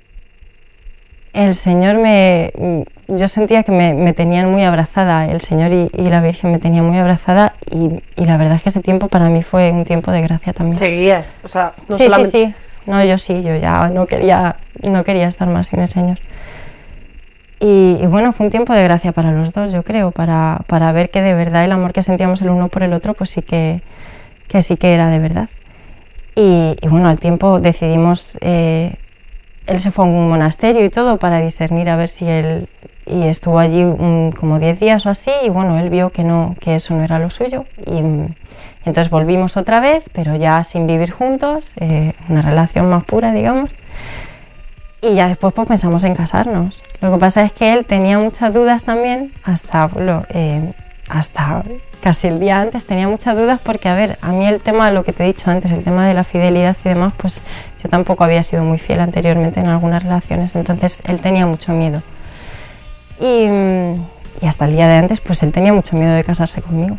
el 1.34 1.56
Señor 1.56 1.96
me... 1.98 2.86
Yo 3.08 3.28
sentía 3.28 3.64
que 3.64 3.72
me, 3.72 3.94
me 3.94 4.14
tenían 4.14 4.52
muy 4.52 4.64
abrazada, 4.64 5.26
el 5.26 5.42
Señor 5.42 5.72
y, 5.74 5.90
y, 5.94 6.10
la 6.10 6.22
Virgen 6.22 6.52
me 6.52 6.60
tenían 6.60 6.86
muy 6.86 6.98
abrazada 6.98 7.56
y, 7.72 8.04
y, 8.16 8.26
la 8.26 8.38
verdad 8.38 8.56
es 8.58 8.64
que 8.64 8.70
ese 8.70 8.82
tiempo 8.82 9.08
para 9.08 9.30
mí 9.30 9.42
fue 9.42 9.72
un 9.72 9.84
tiempo 9.84 10.12
de 10.12 10.22
gracia 10.22 10.54
también. 10.54 10.78
¿Seguías? 10.78 11.40
O 11.44 11.48
sea, 11.48 11.74
no 11.88 11.98
sí, 11.98 12.04
solamente... 12.04 12.32
sí, 12.32 12.46
sí. 12.46 12.54
No, 12.86 13.04
yo 13.04 13.18
sí, 13.18 13.42
yo 13.44 13.56
ya 13.56 13.90
no 13.90 14.06
quería, 14.06 14.58
no 14.84 15.04
quería 15.04 15.28
estar 15.28 15.48
más 15.48 15.68
sin 15.68 15.80
el 15.80 15.90
Señor. 15.90 16.20
Y, 17.60 17.98
y, 18.02 18.08
bueno, 18.08 18.32
fue 18.32 18.46
un 18.46 18.52
tiempo 18.52 18.74
de 18.74 18.84
gracia 18.84 19.12
para 19.12 19.32
los 19.32 19.52
dos, 19.52 19.72
yo 19.72 19.84
creo, 19.84 20.12
para, 20.12 20.62
para 20.68 20.92
ver 20.92 21.10
que 21.10 21.22
de 21.22 21.34
verdad 21.34 21.66
el 21.66 21.72
amor 21.72 21.94
que 21.94 22.04
sentíamos 22.04 22.42
el 22.42 22.50
uno 22.50 22.70
por 22.70 22.84
el 22.84 22.94
otro, 22.94 23.16
pues 23.16 23.32
sí 23.32 23.42
que, 23.42 23.82
que 24.48 24.62
sí 24.62 24.78
que 24.78 24.94
era 24.94 25.08
de 25.08 25.20
verdad. 25.20 25.50
Y, 26.36 26.78
y 26.82 26.88
bueno, 26.88 27.10
al 27.10 27.20
tiempo 27.20 27.60
decidimos... 27.60 28.38
Eh, 28.42 28.96
él 29.70 29.80
se 29.80 29.92
fue 29.92 30.06
a 30.06 30.08
un 30.08 30.30
monasterio 30.30 30.84
y 30.84 30.90
todo 30.90 31.18
para 31.18 31.40
discernir 31.40 31.90
a 31.90 31.96
ver 31.96 32.10
si 32.10 32.28
él 32.28 32.68
y 33.06 33.24
estuvo 33.24 33.58
allí 33.58 33.84
un, 33.84 34.34
como 34.38 34.60
10 34.60 34.80
días 34.80 35.06
o 35.06 35.10
así 35.10 35.32
y 35.44 35.50
bueno, 35.50 35.80
él 35.80 35.90
vio 35.90 36.12
que 36.12 36.24
no 36.24 36.56
que 36.60 36.76
eso 36.76 36.94
no 36.94 37.04
era 37.04 37.20
lo 37.20 37.30
suyo 37.30 37.66
y 37.86 38.02
entonces 38.86 39.10
volvimos 39.10 39.58
otra 39.58 39.80
vez, 39.80 40.06
pero 40.14 40.36
ya 40.36 40.64
sin 40.64 40.88
vivir 40.88 41.12
juntos, 41.12 41.74
eh, 41.80 42.14
una 42.28 42.42
relación 42.42 42.90
más 42.90 43.04
pura, 43.04 43.34
digamos. 43.34 43.72
Y 45.02 45.16
ya 45.16 45.28
después 45.28 45.54
pues 45.54 45.68
pensamos 45.68 46.04
en 46.04 46.16
casarnos. 46.16 46.82
Lo 47.02 47.12
que 47.12 47.18
pasa 47.18 47.44
es 47.44 47.52
que 47.52 47.74
él 47.74 47.86
tenía 47.86 48.18
muchas 48.20 48.54
dudas 48.54 48.84
también, 48.84 49.32
hasta, 49.44 49.90
eh, 50.30 50.74
hasta 51.08 51.64
casi 52.02 52.28
el 52.28 52.40
día 52.40 52.62
antes 52.62 52.86
tenía 52.86 53.08
muchas 53.08 53.36
dudas 53.36 53.60
porque, 53.64 53.90
a 53.90 53.96
ver, 53.96 54.18
a 54.22 54.32
mí 54.32 54.46
el 54.46 54.62
tema, 54.62 54.92
lo 54.92 55.04
que 55.04 55.14
te 55.14 55.24
he 55.24 55.28
dicho 55.28 55.52
antes, 55.52 55.72
el 55.72 55.84
tema 55.84 56.08
de 56.08 56.14
la 56.14 56.24
fidelidad 56.24 56.76
y 56.84 56.90
demás, 56.90 57.14
pues 57.18 57.44
yo 57.82 57.90
tampoco 57.90 58.24
había 58.24 58.44
sido 58.44 58.64
muy 58.64 58.78
fiel 58.78 59.00
anteriormente 59.00 59.60
en 59.60 59.68
algunas 59.68 60.04
relaciones, 60.04 60.56
entonces 60.56 61.02
él 61.06 61.20
tenía 61.20 61.46
mucho 61.46 61.74
miedo. 61.74 62.02
Y, 63.20 63.48
hasta 64.46 64.66
el 64.66 64.76
día 64.76 64.88
de 64.88 64.96
antes, 64.96 65.20
pues 65.20 65.44
él 65.44 65.52
tenía 65.52 65.74
mucho 65.74 65.98
miedo 65.98 66.14
de 66.14 66.24
casarse 66.24 66.62
conmigo. 66.62 66.98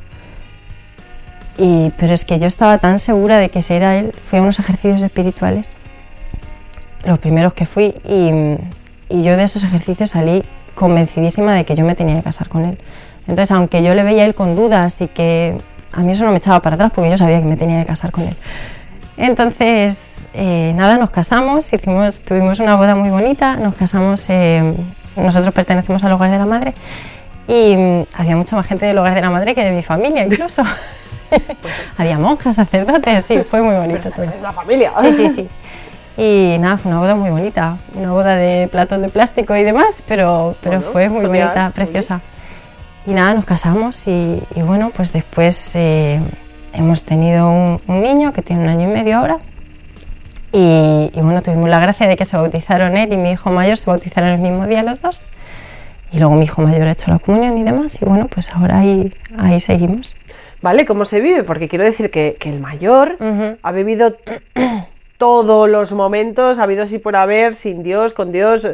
Y, 1.56 1.90
pero 1.98 2.14
es 2.14 2.24
que 2.24 2.38
yo 2.38 2.46
estaba 2.46 2.78
tan 2.78 3.00
segura 3.00 3.38
de 3.38 3.50
que 3.50 3.60
ese 3.60 3.76
era 3.76 3.98
él. 3.98 4.12
Fui 4.26 4.38
a 4.38 4.42
unos 4.42 4.58
ejercicios 4.58 5.02
espirituales, 5.02 5.66
los 7.04 7.18
primeros 7.18 7.54
que 7.54 7.66
fui, 7.66 7.94
y, 8.06 8.56
y 9.08 9.22
yo 9.22 9.36
de 9.36 9.44
esos 9.44 9.64
ejercicios 9.64 10.10
salí 10.10 10.44
convencidísima 10.74 11.54
de 11.54 11.64
que 11.64 11.74
yo 11.74 11.84
me 11.84 11.94
tenía 11.94 12.14
que 12.16 12.22
casar 12.22 12.48
con 12.48 12.64
él. 12.64 12.78
Entonces, 13.26 13.50
aunque 13.50 13.82
yo 13.82 13.94
le 13.94 14.02
veía 14.02 14.22
a 14.22 14.26
él 14.26 14.34
con 14.34 14.56
dudas 14.56 15.00
y 15.00 15.08
que 15.08 15.56
a 15.92 16.00
mí 16.00 16.12
eso 16.12 16.24
no 16.24 16.30
me 16.30 16.38
echaba 16.38 16.60
para 16.60 16.74
atrás 16.74 16.92
porque 16.94 17.10
yo 17.10 17.16
sabía 17.18 17.40
que 17.40 17.46
me 17.46 17.56
tenía 17.56 17.80
que 17.80 17.86
casar 17.86 18.10
con 18.10 18.24
él. 18.24 18.36
Entonces, 19.16 20.09
eh, 20.32 20.72
nada, 20.76 20.96
nos 20.96 21.10
casamos, 21.10 21.72
hicimos, 21.72 22.20
tuvimos 22.20 22.60
una 22.60 22.76
boda 22.76 22.94
muy 22.94 23.10
bonita, 23.10 23.56
nos 23.56 23.74
casamos, 23.74 24.26
eh, 24.28 24.74
nosotros 25.16 25.52
pertenecemos 25.52 26.04
al 26.04 26.12
hogar 26.12 26.30
de 26.30 26.38
la 26.38 26.46
madre 26.46 26.74
y 27.48 27.74
mm, 27.76 28.06
había 28.14 28.36
mucha 28.36 28.54
más 28.54 28.66
gente 28.66 28.86
del 28.86 28.96
hogar 28.98 29.14
de 29.14 29.20
la 29.22 29.30
madre 29.30 29.54
que 29.54 29.64
de 29.64 29.72
mi 29.72 29.82
familia 29.82 30.24
incluso. 30.24 30.62
sí. 31.08 31.22
había 31.98 32.18
monjas, 32.18 32.56
sacerdotes, 32.56 33.26
sí, 33.26 33.38
fue 33.38 33.60
muy 33.60 33.74
bonito 33.74 34.08
todo. 34.10 34.24
Es 34.24 34.40
la 34.40 34.52
familia. 34.52 34.92
Sí, 35.00 35.12
sí, 35.12 35.28
sí. 35.28 35.48
Y 36.16 36.58
nada, 36.58 36.76
fue 36.76 36.92
una 36.92 37.00
boda 37.00 37.14
muy 37.16 37.30
bonita, 37.30 37.78
una 37.94 38.12
boda 38.12 38.36
de 38.36 38.68
platos 38.68 39.00
de 39.00 39.08
plástico 39.08 39.56
y 39.56 39.64
demás, 39.64 40.02
pero, 40.06 40.54
pero 40.60 40.76
bueno, 40.76 40.92
fue 40.92 41.08
muy 41.08 41.22
genial, 41.22 41.48
bonita, 41.48 41.70
preciosa. 41.70 42.20
Y 43.06 43.12
nada, 43.12 43.34
nos 43.34 43.46
casamos 43.46 44.06
y, 44.06 44.42
y 44.54 44.62
bueno, 44.62 44.92
pues 44.94 45.12
después 45.12 45.72
eh, 45.74 46.20
hemos 46.74 47.02
tenido 47.04 47.50
un, 47.50 47.80
un, 47.86 48.02
niño 48.02 48.32
que 48.32 48.42
tiene 48.42 48.62
un 48.62 48.68
año 48.68 48.90
y 48.90 48.92
medio 48.92 49.18
ahora 49.18 49.38
Y, 50.52 51.10
y 51.14 51.20
bueno, 51.20 51.42
tuvimos 51.42 51.68
la 51.68 51.78
gracia 51.78 52.08
de 52.08 52.16
que 52.16 52.24
se 52.24 52.36
bautizaron 52.36 52.96
él 52.96 53.12
y 53.12 53.16
mi 53.16 53.32
hijo 53.32 53.50
mayor 53.50 53.78
se 53.78 53.88
bautizaron 53.88 54.30
el 54.30 54.38
mismo 54.40 54.66
día 54.66 54.82
los 54.82 55.00
dos. 55.00 55.22
Y 56.12 56.18
luego 56.18 56.34
mi 56.34 56.44
hijo 56.44 56.60
mayor 56.62 56.88
ha 56.88 56.92
hecho 56.92 57.10
la 57.10 57.20
comunión 57.20 57.56
y 57.58 57.62
demás. 57.62 58.00
Y 58.02 58.04
bueno, 58.04 58.26
pues 58.26 58.50
ahora 58.50 58.78
ahí, 58.80 59.14
ahí 59.38 59.60
seguimos. 59.60 60.16
¿Vale? 60.60 60.84
¿Cómo 60.84 61.04
se 61.04 61.20
vive? 61.20 61.44
Porque 61.44 61.68
quiero 61.68 61.84
decir 61.84 62.10
que, 62.10 62.36
que 62.38 62.50
el 62.50 62.60
mayor 62.60 63.16
Ujú. 63.20 63.58
ha 63.62 63.72
vivido 63.72 64.16
todos 65.16 65.68
los 65.68 65.92
momentos, 65.92 66.58
ha 66.58 66.64
habido 66.64 66.82
así 66.82 66.98
por 66.98 67.14
haber, 67.14 67.54
sin 67.54 67.82
Dios, 67.82 68.12
con 68.12 68.32
Dios. 68.32 68.68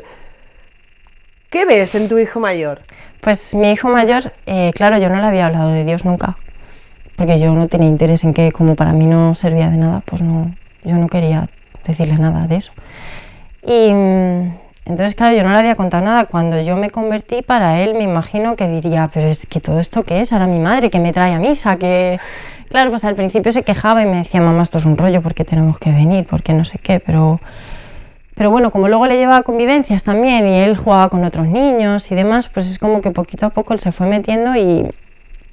¿Qué 1.51 1.65
ves 1.65 1.95
en 1.95 2.09
tu 2.09 2.19
hijo 2.19 2.41
mayor? 2.41 2.81
Pues 3.21 3.55
mi 3.55 3.71
hijo 3.73 3.89
mayor, 3.89 4.33
eh, 4.47 4.71
claro, 4.75 4.99
yo 4.99 5.09
no 5.09 5.17
le 5.17 5.27
había 5.27 5.47
hablado 5.47 5.71
de 5.71 5.85
Dios 5.85 6.05
nunca, 6.05 6.37
porque 7.17 7.39
yo 7.41 7.53
no 7.55 7.67
tenía 7.67 7.89
interés 7.89 8.25
en 8.25 8.35
que, 8.35 8.53
como 8.53 8.77
para 8.77 8.93
mí 8.93 9.07
no 9.07 9.35
servía 9.35 9.69
de 9.69 9.77
nada, 9.77 10.03
pues 10.05 10.23
no, 10.23 10.55
yo 10.85 10.95
no 10.97 11.09
quería 11.09 11.49
decirle 11.93 12.17
nada 12.19 12.47
de 12.47 12.57
eso. 12.57 12.73
Y 13.63 13.93
mm, 13.93 14.53
entonces, 14.87 15.17
claro, 15.17 15.37
yo 15.37 15.43
no 15.43 15.51
le 15.51 15.59
había 15.59 15.75
contado 15.75 16.05
nada. 16.05 16.27
Cuando 16.27 16.61
yo 16.61 16.77
me 16.77 16.91
convertí, 16.91 17.43
para 17.43 17.81
él 17.81 17.95
me 17.95 18.05
imagino 18.05 18.55
que 18.55 18.69
diría, 18.69 19.11
pero 19.13 19.29
es 19.29 19.47
que 19.47 19.61
todo 19.61 19.81
esto 19.81 20.05
qué 20.05 20.21
es, 20.21 20.33
ahora 20.33 20.47
mi 20.47 20.61
madre 20.61 20.91
que 20.91 21.01
me 21.01 21.13
trae 21.13 21.35
a 21.35 21.39
misa, 21.39 21.77
que... 21.77 22.19
Claro, 22.69 22.91
pues 22.91 23.05
al 23.05 23.15
principio 23.15 23.53
se 23.53 23.63
quejaba 23.63 24.03
y 24.03 24.07
me 24.07 24.17
decía, 24.17 24.41
mamá, 24.41 24.65
esto 24.65 24.79
es 24.79 24.85
un 24.85 24.99
rollo, 24.99 25.23
porque 25.23 25.45
tenemos 25.45 25.79
que 25.79 25.93
venir? 25.93 26.27
porque 26.29 26.53
no 26.53 26.65
sé 26.65 26.79
qué? 26.79 26.99
Pero... 27.01 27.41
Pero 28.35 28.51
bueno, 28.51 28.71
como 28.71 28.89
luego 28.89 29.07
le 29.07 29.17
llevaba 29.17 29.45
convivencias 29.45 30.05
también 30.05 30.47
y 30.47 30.59
él 30.59 30.77
jugaba 30.77 31.09
con 31.09 31.25
otros 31.25 31.47
niños 31.47 32.11
y 32.11 32.15
demás, 32.15 32.51
pues 32.51 32.71
es 32.71 32.79
como 32.79 33.01
que 33.01 33.11
poquito 33.11 33.47
a 33.47 33.51
poco 33.51 33.73
él 33.73 33.81
se 33.81 33.93
fue 33.93 34.09
metiendo 34.09 34.55
y, 34.57 34.91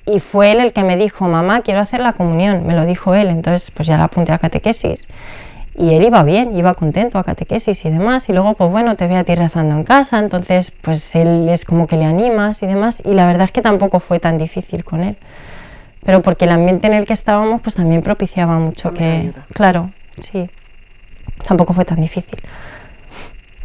y 0.06 0.19
fue 0.19 0.52
él 0.52 0.60
el 0.60 0.74
que 0.74 0.84
me 0.84 0.98
dijo, 0.98 1.30
mamá, 1.30 1.62
quiero 1.62 1.80
hacer 1.80 2.02
la 2.02 2.12
comunión, 2.12 2.67
me 2.67 2.74
lo 2.74 2.86
dijo 2.86 3.13
él, 3.15 3.30
entonces 3.30 3.72
pues 3.72 3.88
ya 3.88 3.98
la 3.98 4.06
apunté 4.06 4.34
a 4.34 4.38
catequesis. 4.38 5.08
Y 5.75 5.95
él 5.95 6.03
iba 6.03 6.21
bien, 6.23 6.55
iba 6.55 6.73
contento 6.75 7.17
a 7.17 7.23
catequesis 7.23 7.83
y 7.86 7.89
demás, 7.89 8.29
y 8.29 8.33
luego 8.33 8.53
pues 8.53 8.69
bueno, 8.69 8.95
te 8.95 9.07
ve 9.07 9.15
a 9.15 9.23
ti 9.23 9.33
rezando 9.33 9.75
en 9.75 9.83
casa, 9.83 10.19
entonces 10.19 10.69
pues 10.71 11.15
él 11.15 11.49
es 11.49 11.65
como 11.65 11.88
que 11.88 11.97
le 11.97 12.05
animas 12.05 12.62
y 12.62 12.67
demás, 12.67 13.01
y 13.03 13.13
la 13.13 13.25
verdad 13.25 13.45
es 13.45 13.51
que 13.51 13.62
tampoco 13.63 13.99
fue 13.99 14.19
tan 14.19 14.38
difícil 14.38 14.83
con 14.83 15.01
él. 15.01 15.17
Pero 16.05 16.21
porque 16.21 16.45
el 16.45 16.51
ambiente 16.51 16.86
en 16.88 16.93
el 16.93 17.05
que 17.05 17.13
estábamos 17.13 17.62
pues 17.62 17.75
también 17.75 18.01
propiciaba 18.03 18.59
mucho 18.59 18.89
También 18.91 19.21
que... 19.21 19.27
ayuda. 19.29 19.45
Claro, 19.53 19.91
sí, 20.19 20.49
tampoco 21.47 21.73
fue 21.73 21.86
tan 21.86 21.99
difícil. 22.01 22.39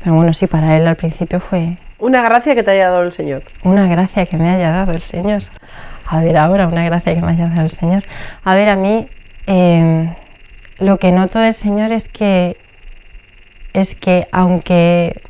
Pero 0.02 0.14
bueno, 0.14 0.32
sí, 0.32 0.46
para 0.46 0.76
él 0.76 0.86
al 0.86 0.96
principio 0.96 1.40
fue 1.40 1.76
Una 1.98 2.22
gracia 2.22 2.54
que 2.54 2.62
te 2.62 2.70
haya 2.70 2.88
dado 2.90 3.02
el 3.02 3.12
Señor. 3.12 3.42
una 3.64 3.86
gracia 3.86 4.24
que 4.24 4.36
me 4.36 4.48
haya 4.48 4.70
dado 4.70 4.92
el 4.92 5.02
Señor. 5.02 5.42
A 6.06 6.20
ver, 6.20 6.36
ahora 6.38 6.68
una 6.68 6.84
gracia 6.84 7.14
que 7.14 7.20
me 7.20 7.32
haya 7.32 7.48
dado 7.48 7.62
el 7.62 7.70
Señor. 7.70 8.04
A 8.44 8.54
ver, 8.54 8.68
a 8.70 8.76
mí 8.76 9.08
eh, 9.46 10.08
lo 10.78 10.98
que 10.98 11.12
noto 11.12 11.38
del 11.38 11.54
Señor 11.54 11.92
es 11.92 12.08
que 12.08 12.56
es 13.72 13.94
que 13.94 14.26
aunque 14.32 15.20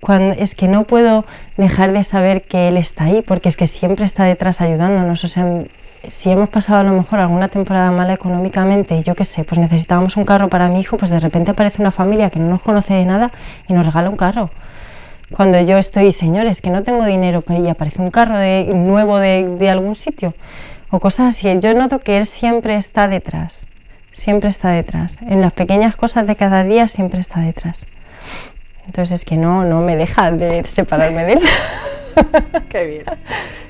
cuando, 0.00 0.34
es 0.34 0.54
que 0.54 0.66
no 0.68 0.84
puedo 0.84 1.24
dejar 1.56 1.92
de 1.92 2.02
saber 2.02 2.42
que 2.42 2.68
Él 2.68 2.76
está 2.76 3.04
ahí, 3.04 3.22
porque 3.22 3.48
es 3.48 3.56
que 3.56 3.66
siempre 3.66 4.04
está 4.04 4.24
detrás 4.24 4.60
ayudándonos. 4.60 5.22
O 5.22 5.28
sea, 5.28 5.46
si 6.08 6.30
hemos 6.30 6.48
pasado 6.48 6.80
a 6.80 6.82
lo 6.82 6.92
mejor 6.92 7.20
alguna 7.20 7.48
temporada 7.48 7.90
mala 7.92 8.14
económicamente, 8.14 9.00
yo 9.04 9.14
qué 9.14 9.24
sé, 9.24 9.44
pues 9.44 9.60
necesitábamos 9.60 10.16
un 10.16 10.24
carro 10.24 10.48
para 10.48 10.68
mi 10.68 10.80
hijo, 10.80 10.96
pues 10.96 11.10
de 11.10 11.20
repente 11.20 11.52
aparece 11.52 11.80
una 11.80 11.92
familia 11.92 12.30
que 12.30 12.40
no 12.40 12.48
nos 12.48 12.62
conoce 12.62 12.94
de 12.94 13.04
nada 13.04 13.30
y 13.68 13.74
nos 13.74 13.86
regala 13.86 14.10
un 14.10 14.16
carro. 14.16 14.50
Cuando 15.30 15.60
yo 15.60 15.78
estoy, 15.78 16.10
señores, 16.12 16.60
que 16.60 16.70
no 16.70 16.82
tengo 16.82 17.04
dinero 17.04 17.44
y 17.48 17.68
aparece 17.68 18.02
un 18.02 18.10
carro 18.10 18.36
de, 18.36 18.64
nuevo 18.74 19.18
de, 19.18 19.56
de 19.56 19.70
algún 19.70 19.94
sitio 19.94 20.34
o 20.90 21.00
cosas 21.00 21.28
así, 21.34 21.48
yo 21.60 21.72
noto 21.72 22.00
que 22.00 22.18
él 22.18 22.26
siempre 22.26 22.76
está 22.76 23.08
detrás, 23.08 23.66
siempre 24.12 24.48
está 24.48 24.70
detrás. 24.70 25.18
En 25.22 25.40
las 25.40 25.52
pequeñas 25.52 25.96
cosas 25.96 26.26
de 26.26 26.36
cada 26.36 26.64
día 26.64 26.88
siempre 26.88 27.20
está 27.20 27.40
detrás. 27.40 27.86
Entonces 28.86 29.20
es 29.20 29.24
que 29.24 29.36
no, 29.36 29.64
no 29.64 29.80
me 29.80 29.96
deja 29.96 30.30
de 30.30 30.66
separarme 30.66 31.24
de 31.24 31.32
él. 31.34 31.40
Qué 32.68 32.86
bien, 32.86 33.04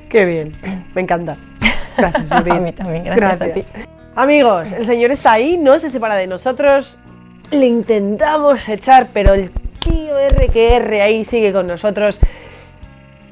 qué 0.09 0.25
bien. 0.25 0.53
Me 0.95 1.03
encanta. 1.03 1.37
Gracias, 1.97 2.29
Judith. 2.33 2.53
A 2.53 2.61
mí 2.61 2.73
también, 2.73 3.05
gracias 3.05 3.41
a 3.41 3.55
ti. 3.55 3.63
Amigos, 4.17 4.73
el 4.73 4.85
Señor 4.85 5.11
está 5.11 5.33
ahí, 5.33 5.57
no 5.57 5.79
se 5.79 5.91
separa 5.91 6.17
de 6.17 6.27
nosotros. 6.27 6.97
Le 7.51 7.67
intentamos 7.67 8.69
echar, 8.69 9.09
pero 9.13 9.35
el 9.35 9.51
tío 9.81 10.19
R 10.19 10.49
que 10.49 10.77
R 10.77 11.03
ahí 11.03 11.25
sigue 11.25 11.53
con 11.53 11.67
nosotros. 11.67 12.19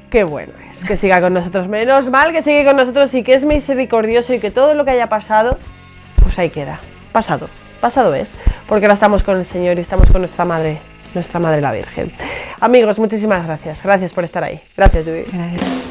Qué 0.09 0.23
bueno 0.23 0.53
es 0.69 0.83
que 0.85 0.97
siga 0.97 1.21
con 1.21 1.33
nosotros. 1.33 1.67
Menos 1.67 2.09
mal 2.09 2.31
que 2.31 2.41
sigue 2.41 2.65
con 2.65 2.77
nosotros 2.77 3.13
y 3.13 3.23
que 3.23 3.33
es 3.33 3.45
misericordioso 3.45 4.33
y 4.33 4.39
que 4.39 4.51
todo 4.51 4.73
lo 4.73 4.85
que 4.85 4.91
haya 4.91 5.07
pasado, 5.07 5.57
pues 6.21 6.39
ahí 6.39 6.49
queda. 6.49 6.79
Pasado. 7.11 7.49
Pasado 7.79 8.13
es. 8.13 8.35
Porque 8.67 8.85
ahora 8.85 8.93
estamos 8.93 9.23
con 9.23 9.37
el 9.37 9.45
Señor 9.45 9.77
y 9.77 9.81
estamos 9.81 10.11
con 10.11 10.21
nuestra 10.21 10.45
Madre, 10.45 10.79
nuestra 11.13 11.39
Madre 11.39 11.61
la 11.61 11.71
Virgen. 11.71 12.11
Amigos, 12.59 12.99
muchísimas 12.99 13.45
gracias. 13.45 13.81
Gracias 13.83 14.13
por 14.13 14.23
estar 14.23 14.43
ahí. 14.43 14.61
Gracias, 14.77 15.05
Judith. 15.05 15.27
Gracias. 15.31 15.90